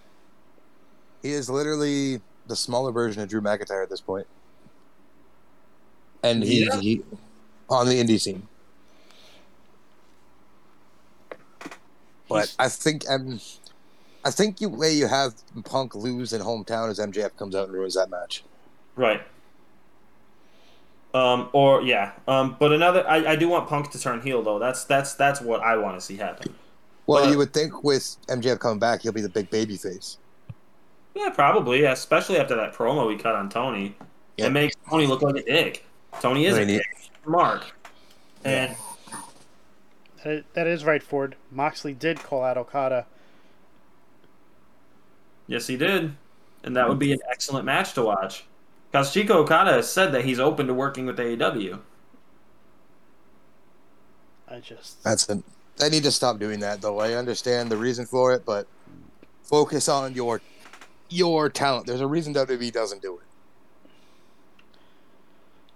[1.23, 4.27] He is literally the smaller version of Drew McIntyre at this point,
[6.23, 6.81] and he's Yeah.
[6.81, 7.03] he,
[7.69, 8.47] on the indie scene.
[12.31, 13.41] But I think um,
[14.24, 17.72] I think you way you have Punk lose in hometown as MJF comes out and
[17.74, 18.45] ruins that match.
[18.97, 19.22] Right.
[21.12, 22.12] Um, or yeah.
[22.28, 24.59] Um, but another, I, I do want Punk to turn heel though.
[24.59, 26.55] That's that's that's what I want to see happen.
[27.07, 30.18] Well, But- you would think with MJF coming back, he'll be the big baby face.
[31.14, 31.85] Yeah, probably.
[31.85, 33.97] Especially after that promo we cut on Tony.
[34.37, 34.47] Yeah.
[34.47, 35.85] It makes Tony look like a dick.
[36.20, 36.87] Tony is a dick.
[37.26, 37.64] Mark.
[38.45, 38.76] And
[40.25, 41.37] That- that is right, Ford.
[41.51, 43.07] Moxley did call out Okada.
[45.47, 46.14] yes, he did.
[46.62, 48.45] And that would be an excellent match to watch.
[48.91, 51.81] Because Chico Okada has said that he's open to working with AEW.
[54.49, 55.03] I just.
[55.03, 55.43] That's it.
[55.77, 56.99] They need to stop doing that, though.
[57.01, 58.66] I understand the reason for it, but
[59.43, 60.41] focus on your
[61.09, 61.87] your talent.
[61.87, 63.25] There's a reason WWE doesn't do it.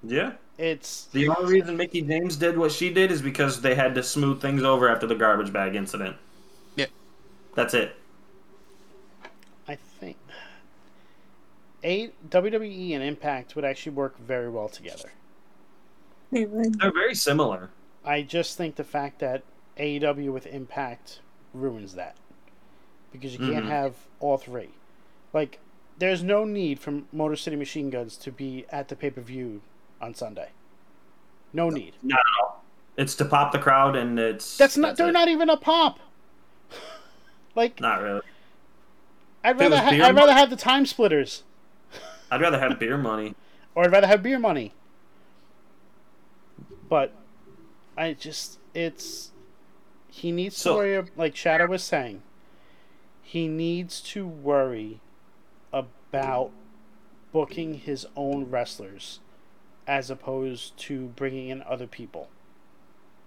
[0.03, 0.33] Yeah.
[0.57, 4.03] It's The only reason Mickie James did what she did is because they had to
[4.03, 6.17] smooth things over after the garbage bag incident.
[6.77, 6.87] Yeah.
[7.57, 7.97] That's it.
[9.67, 10.17] I think
[11.83, 15.11] A WWE and Impact would actually work very well together.
[16.31, 16.79] They would.
[16.81, 17.71] They're very similar.
[18.05, 19.43] I just think the fact that
[19.79, 21.21] AEW with Impact
[21.53, 22.17] ruins that
[23.13, 23.69] because you can't Mhm.
[23.69, 24.71] have all three.
[25.33, 25.59] Like,
[25.99, 29.63] there's no need for Motor City Machine Guns to be at the pay per view
[30.01, 30.51] on Sunday.
[31.53, 31.95] No need.
[32.03, 32.65] Not at all.
[32.97, 34.97] It's to pop the crowd, and it's That's not.
[34.97, 35.13] they're it.
[35.13, 35.99] not even a pop.
[37.55, 38.21] like, Not really.
[39.43, 41.43] I'd rather was ha- I'd rather have the time splitters,
[42.31, 43.35] I'd rather have beer money.
[43.75, 44.73] or I'd rather have beer money.
[46.89, 47.13] But
[47.97, 49.31] I just it's
[50.11, 52.23] he needs So- to worry like Shadow was saying.
[53.23, 55.01] He needs to worry
[55.73, 56.51] about
[57.33, 59.19] booking his own wrestlers
[59.87, 62.29] as opposed to bringing in other people.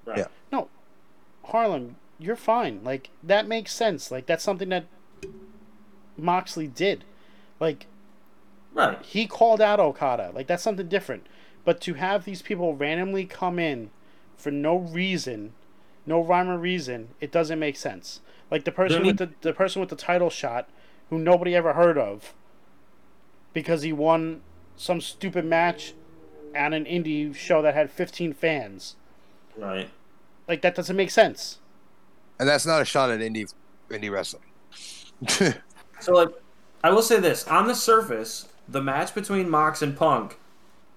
[0.06, 0.20] Right.
[0.20, 0.28] Yeah.
[0.52, 0.70] No,
[1.46, 2.82] Harlem, you're fine.
[2.84, 4.12] Like that makes sense.
[4.12, 4.86] Like that's something that
[6.18, 7.04] Moxley did.
[7.60, 7.88] Like
[8.74, 9.02] Right.
[9.02, 10.32] he called out Okada.
[10.34, 11.26] Like that's something different.
[11.66, 13.90] But to have these people randomly come in
[14.38, 15.54] for no reason,
[16.06, 18.22] no rhyme or reason, it doesn't make sense.
[18.50, 20.70] Like the person There with the the person with the title shot,
[21.10, 22.34] who nobody ever heard of,
[23.54, 24.42] because he won
[24.76, 25.94] some stupid match
[26.58, 28.96] at an indie show that had 15 fans.
[29.56, 29.90] Right.
[30.48, 31.60] Like that doesn't make sense.
[32.40, 33.54] And that's not a shot at indie
[33.90, 34.44] indie wrestling.
[36.00, 36.30] So like,
[36.84, 40.38] I will say this: on the surface, the match between Mox and Punk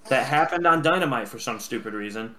[0.09, 2.35] that happened on Dynamite for some stupid reason,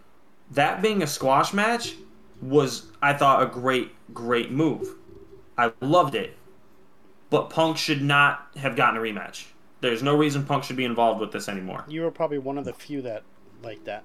[0.51, 1.95] that being a squash match,
[2.41, 4.95] was I thought a great, great move.
[5.57, 6.37] I loved it,
[7.29, 9.45] but Punk should not have gotten a rematch.
[9.81, 11.83] There's no reason Punk should be involved with this anymore.
[11.87, 13.23] You were probably one of the few that
[13.63, 14.03] liked that.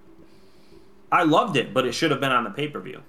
[1.12, 3.02] I loved it, but it should have been on the pay per view.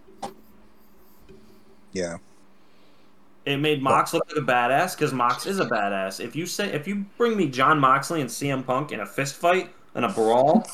[1.93, 2.17] yeah.
[3.45, 6.19] It made Mox look like a badass because Mox is a badass.
[6.19, 9.35] If you say if you bring me Jon Moxley and CM Punk in a fist
[9.35, 10.67] fight and a brawl,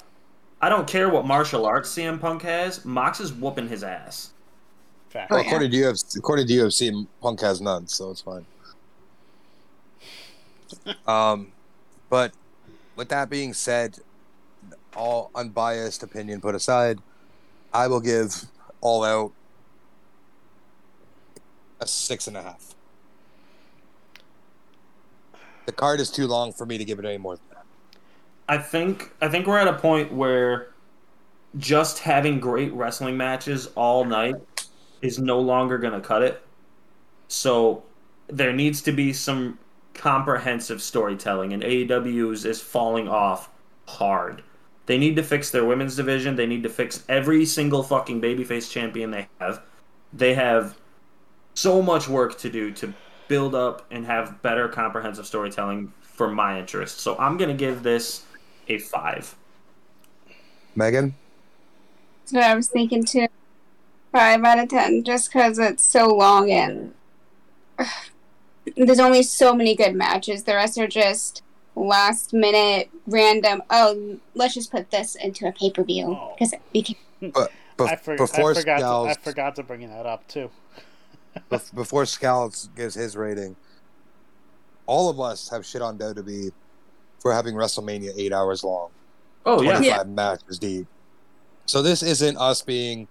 [0.60, 2.84] I don't care what martial arts CM Punk has.
[2.84, 4.32] Mox is whooping his ass.
[5.10, 5.30] Fact.
[5.30, 8.46] Well, according to UFC, according to UFC, Punk has none, so it's fine.
[11.08, 11.52] um,
[12.14, 12.32] but
[12.95, 13.97] with that being said,
[14.95, 16.99] all unbiased opinion put aside,
[17.74, 18.45] I will give
[18.82, 19.32] All Out
[21.82, 22.76] a six and a half.
[25.66, 27.66] The card is too long for me to give it any more than that.
[28.47, 30.68] I think I think we're at a point where
[31.57, 34.36] just having great wrestling matches all night
[35.01, 36.43] is no longer going to cut it.
[37.28, 37.82] So
[38.28, 39.57] there needs to be some
[39.94, 43.50] comprehensive storytelling, and AEW's is falling off
[43.88, 44.44] hard.
[44.86, 46.36] They need to fix their women's division.
[46.36, 49.62] They need to fix every single fucking babyface champion they have.
[50.12, 50.76] They have
[51.54, 52.94] so much work to do to
[53.28, 57.00] build up and have better comprehensive storytelling for my interest.
[57.00, 58.26] So I'm gonna give this
[58.68, 59.36] a five.
[60.78, 61.14] Meghan,
[62.22, 63.28] That's what I was thinking too.
[64.12, 66.94] Five out of ten, just because it's so long and
[68.78, 70.43] there's only so many good matches.
[70.43, 71.41] The rest are just
[71.76, 73.64] last minute random.
[73.70, 76.36] Oh, let's just put this into a pay per view Oh.
[76.38, 76.95] because we can.
[77.22, 77.47] Bef-
[77.80, 78.80] I, for- before I forgot.
[78.80, 80.49] To, I forgot to bring that up too.
[81.74, 83.55] before Scalz gives his rating,
[84.86, 86.51] all of us have shit on WWE
[87.20, 88.89] for having WrestleMania eight hours long.
[89.45, 89.78] Oh yeah.
[89.78, 90.88] 25 matches deep.
[91.66, 93.07] So this isn't us being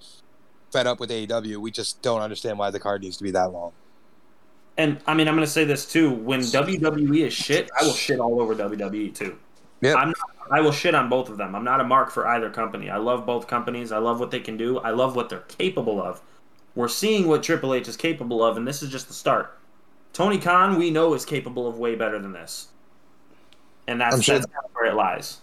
[0.71, 1.57] fed up with AEW.
[1.59, 3.73] We just don't understand why the card needs to be that long.
[4.79, 6.11] And I mean I'm gonna say this too.
[6.13, 9.37] When WWE is shit, I will shit all over WWE too.
[9.83, 9.97] Yep.
[9.97, 10.17] I'm not,
[10.51, 11.55] I will shit on both of them.
[11.55, 12.89] I'm not a mark for either company.
[12.89, 13.91] I love both companies.
[13.93, 14.79] I love what they can do.
[14.79, 16.23] I love what they're capable of.
[16.75, 19.59] We're seeing what Triple H is capable of, and this is just the start.
[20.13, 22.69] Tony Khan, we know, is capable of way better than this.
[23.89, 25.39] And that's, sure- that's where it lies.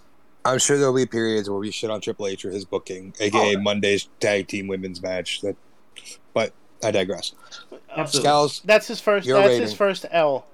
[0.46, 3.56] I'm sure there'll be periods where we shit on Triple H or his booking, aka
[3.56, 3.60] Oh.
[3.60, 5.42] Monday's tag team women's match.
[5.42, 5.56] That,
[6.84, 7.34] I digress.
[7.96, 8.30] Absolutely.
[8.30, 9.28] Scalz, That's his first.
[9.28, 10.46] Your that's his first L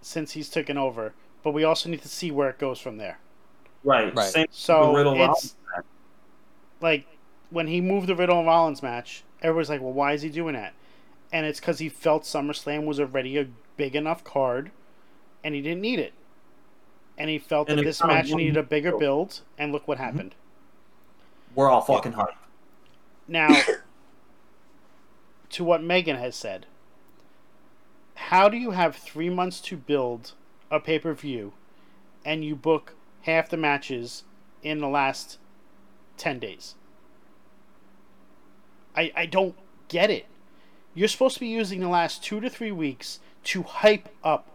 [0.00, 1.14] since he's taken over.
[1.42, 3.18] But we also need to see where it goes from there.
[3.84, 4.14] Right.
[4.14, 4.30] Right.
[4.30, 5.54] Same So Riddle it's Rollins.
[6.80, 7.06] like
[7.50, 10.54] when he moved the Riddle and Rollins match, everybody's like, "Well, why is he doing
[10.54, 10.74] that?"
[11.32, 14.70] And it's because he felt SummerSlam was already a big enough card,
[15.42, 16.12] and he didn't need it.
[17.18, 20.04] And he felt And that this match needed a bigger build, and look what mm-hmm.
[20.04, 20.34] happened.
[21.54, 22.34] We're all fucking hyped.
[23.28, 23.48] Now,
[25.52, 26.66] to what Meghan has said,
[28.14, 30.32] how do you have three months to build
[30.70, 31.52] a pay per view
[32.24, 34.24] and you book half the matches
[34.62, 35.38] in the last
[36.16, 36.74] 10 days?
[38.96, 39.54] I, I don't
[39.88, 40.26] get it.
[40.94, 44.48] You're supposed to be using the last two to three weeks to hype up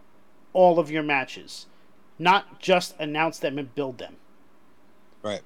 [0.54, 1.66] all of your matches.
[2.20, 4.16] not just announce them and build them.
[5.22, 5.42] Right.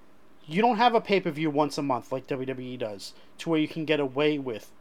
[0.48, 3.60] You don't have a pay per view once a month like WWE does, to where
[3.60, 4.72] you can get away with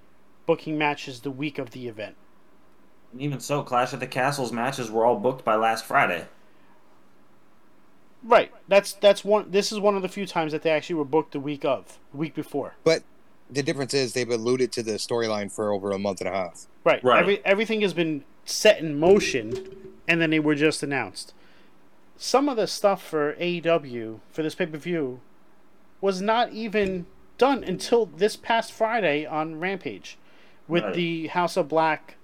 [0.50, 2.16] booking matches the week of the event.
[3.12, 6.26] And even so, Clash of the Castles matches were all booked by last Friday.
[8.24, 8.52] Right.
[8.66, 9.52] That's that's one.
[9.52, 12.00] This is one of the few times that they actually were booked the week of,
[12.10, 12.74] the week before.
[12.82, 13.04] But
[13.48, 16.66] the difference is they've alluded to the storyline for over a month and a half.
[16.82, 17.02] Right.
[17.04, 17.20] Right.
[17.20, 21.32] Every, everything has been set in motion, and then they were just announced.
[22.16, 25.20] Some of the stuff for AEW for this pay per view
[26.00, 27.06] was not even
[27.38, 30.18] done until this past Friday on Rampage,
[30.70, 30.94] with Right.
[30.94, 32.16] the House of Black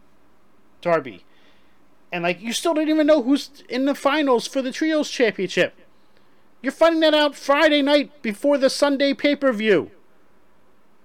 [0.80, 1.24] Darby,
[2.12, 5.74] and like you still don't even know who's in the finals for the Trios Championship.
[6.62, 9.90] You're finding that out Friday night before the Sunday pay per view.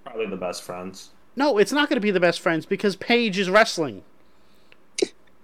[0.04, 1.10] Probably the best friends.
[1.36, 4.02] No, it's not going to be the best friends because Page is wrestling.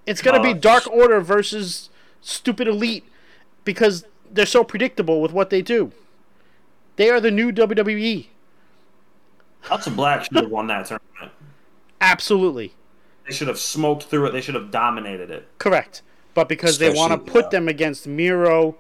[0.07, 1.91] It's going to be Uh, Dark Order versus
[2.21, 3.05] Stupid Elite
[3.65, 5.93] because they're so predictable with what they do.
[6.97, 7.53] They are the new.
[7.53, 8.27] WWE.
[9.63, 11.33] House of Black should have won that tournament.
[12.01, 12.75] Absolutely.
[13.27, 14.33] They should have smoked through it.
[14.33, 15.49] They should have dominated it.
[15.59, 16.03] Correct.
[16.35, 17.51] But because they want to put yeah.
[17.51, 18.77] them against Miro,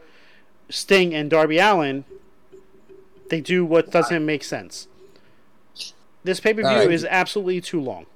[0.68, 2.04] Sting, and Darby Allin,
[3.30, 4.88] they do what doesn't make sense.
[6.24, 6.92] This pay per view Alright.
[6.92, 8.06] is absolutely too long.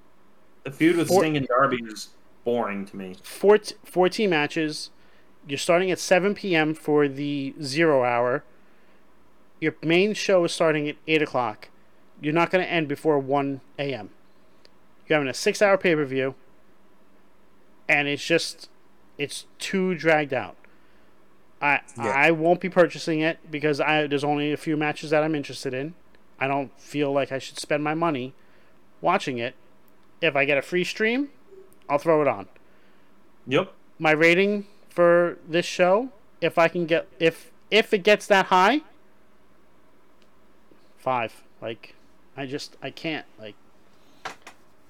[0.64, 2.11] The feud with Four- Sting and Darby is
[2.44, 3.16] boring to me.
[3.22, 4.90] 14, 14 matches.
[5.46, 6.74] You're starting at 7 p.m.
[6.74, 8.44] for the zero hour.
[9.61, 11.68] Your main show is starting at 8 o'clock.
[12.20, 14.11] You're not going to end before 1 a.m.
[15.07, 16.34] You're having a six hour pay per view.
[17.88, 18.68] And it's just,
[19.18, 20.57] it's too dragged out.
[21.61, 22.05] I Yeah.
[22.11, 25.74] I won't be purchasing it because I there's only a few matches that I'm interested
[25.74, 25.94] in.
[26.40, 28.34] I don't feel like I should spend my money
[29.00, 29.55] watching it.
[30.20, 31.28] If I get a free stream,
[31.88, 32.48] I'll throw it on
[33.46, 33.72] Yep.
[33.98, 38.82] my rating for this show if i can get if if it gets that high
[40.96, 41.94] five like
[42.36, 43.55] i just i can't like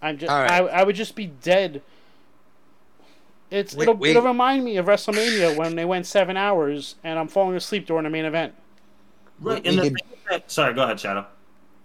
[0.02, 0.50] i'm just All right.
[0.50, 1.80] I, I would just be dead
[3.50, 4.10] it's Wait, it'll, wait.
[4.10, 8.04] it'll remind me of wrestlemania when they went seven hours and i'm falling asleep during
[8.04, 8.54] the main event
[9.40, 9.62] Right.
[9.64, 11.26] We And the could- thing that- sorry, go ahead, Shadow.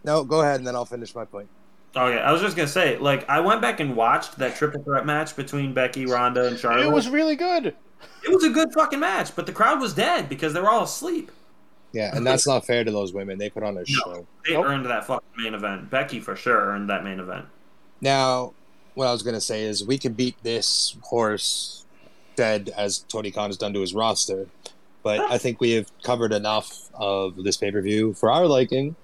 [0.04, 1.48] No, go ahead and then I'll finish my point.
[1.96, 4.84] Oh, okay, I was just gonna say, like, I went back and watched that triple
[4.84, 6.86] threat match between Becky, Ronda, and Charlotte.
[6.86, 7.68] it was really good
[8.24, 10.84] It was a good fucking match, but the crowd was dead because they were all
[10.84, 11.32] asleep.
[11.94, 13.40] Yeah, and that's not fair to those women.
[13.40, 14.28] They put on a show.
[14.46, 14.66] They Nope.
[14.68, 15.90] earned that fucking main event.
[15.90, 17.46] Becky for sure earned that main event.
[18.02, 18.54] Now,
[18.96, 21.86] what I was gonna say is we can beat this horse
[22.36, 24.48] dead as Tony Khan has done to his roster,
[25.04, 28.96] but I think we have covered enough of this pay per view for our liking.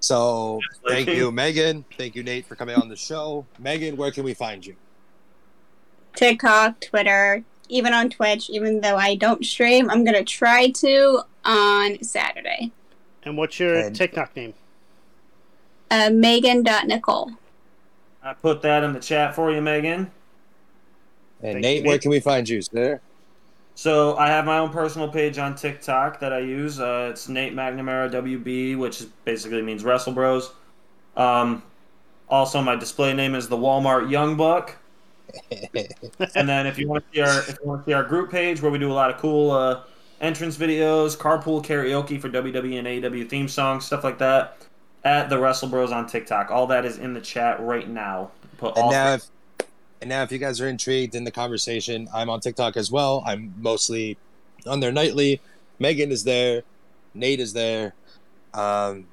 [0.00, 1.84] So thank you, Meghan.
[1.96, 3.46] Thank you, Nate, for coming on the show.
[3.62, 4.76] Meghan, where can we find you?
[6.14, 12.02] TikTok, Twitter, even on Twitch, even though I don't stream, I'm gonna try to on
[12.02, 12.72] Saturday.
[13.22, 14.54] and what's your And- tiktok name
[15.90, 17.32] Uh, Meghan.Nicole.
[18.22, 20.10] I put that in the chat for you, Meghan.
[21.42, 22.02] And Thank Nate, you, where Nate.
[22.02, 23.00] can we find you, There.
[23.74, 26.78] So I have my own personal page on TikTok that I use.
[26.78, 30.52] Uh, it's Nate McNamara WB, which basically means Wrestle Bros.
[31.16, 31.62] Um,
[32.28, 34.76] also, my display name is the Walmart Young Buck.
[36.34, 38.30] and then if you want to see our if you want to see our group
[38.30, 39.82] page where we do a lot of cool uh,
[40.20, 44.56] entrance videos, carpool karaoke for WWE and AEW theme songs, stuff like that,
[45.04, 46.50] at the Wrestle Bros on TikTok.
[46.50, 48.30] All that is in the chat right now.
[48.58, 49.24] Put And all now, if,
[50.00, 53.22] and now, if you guys are intrigued in the conversation, I'm on TikTok as well.
[53.26, 54.18] I'm mostly
[54.66, 55.40] on there nightly.
[55.80, 56.62] Meghan is there,
[57.14, 57.94] Nate is there,
[58.52, 59.06] um,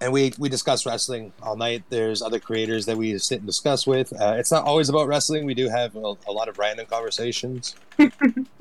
[0.00, 1.84] and we we discuss wrestling all night.
[1.90, 4.12] There's other creators that we sit and discuss with.
[4.18, 5.44] Uh, it's not always about wrestling.
[5.44, 7.74] We do have a, a lot of random conversations.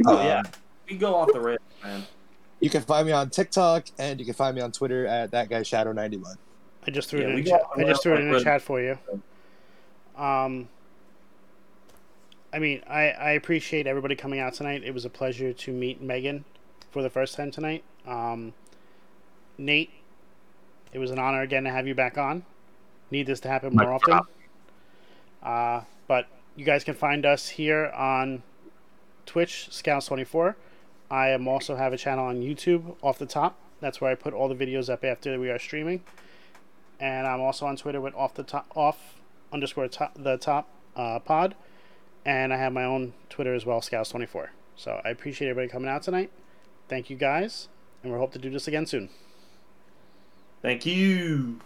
[0.08, 0.40] Oh, yeah.
[0.40, 0.46] Um,
[0.88, 2.04] we go off the rails, man.
[2.60, 5.50] you can find me on TikTok and you can find me on Twitter at that
[5.50, 6.36] guy shadow ninety one.
[6.88, 7.62] I just threw Yeah, it in we the chat.
[7.78, 8.98] I just threw it in the chat for you.
[10.16, 10.70] Um,
[12.54, 14.84] I mean, I, I appreciate everybody coming out tonight.
[14.84, 16.44] It was a pleasure to meet Meghan
[16.92, 17.84] for the first time tonight.
[18.08, 18.54] Um,
[19.58, 19.92] Nate,
[20.94, 22.46] it was an honor again to have you back on.
[23.12, 24.20] Need this to happen more My often.
[25.44, 28.42] Uh, but you guys can find us here on
[29.26, 30.56] Twitch, Scouts24.
[31.12, 33.58] I am also have a channel on YouTube off the top.
[33.82, 36.02] That's where I put all the videos up after we are streaming
[37.00, 39.16] and I'm also on Twitter with off the top off
[39.52, 41.56] underscore top the top uh, pod,
[42.26, 44.50] and I have my own Twitter as well, Scouts24.
[44.76, 46.32] So I appreciate everybody coming out tonight.
[46.88, 47.68] Thank you guys,
[48.04, 49.10] and we hope to do this again soon.
[50.62, 51.60] Thank you.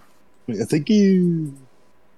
[0.47, 1.68] Thank you.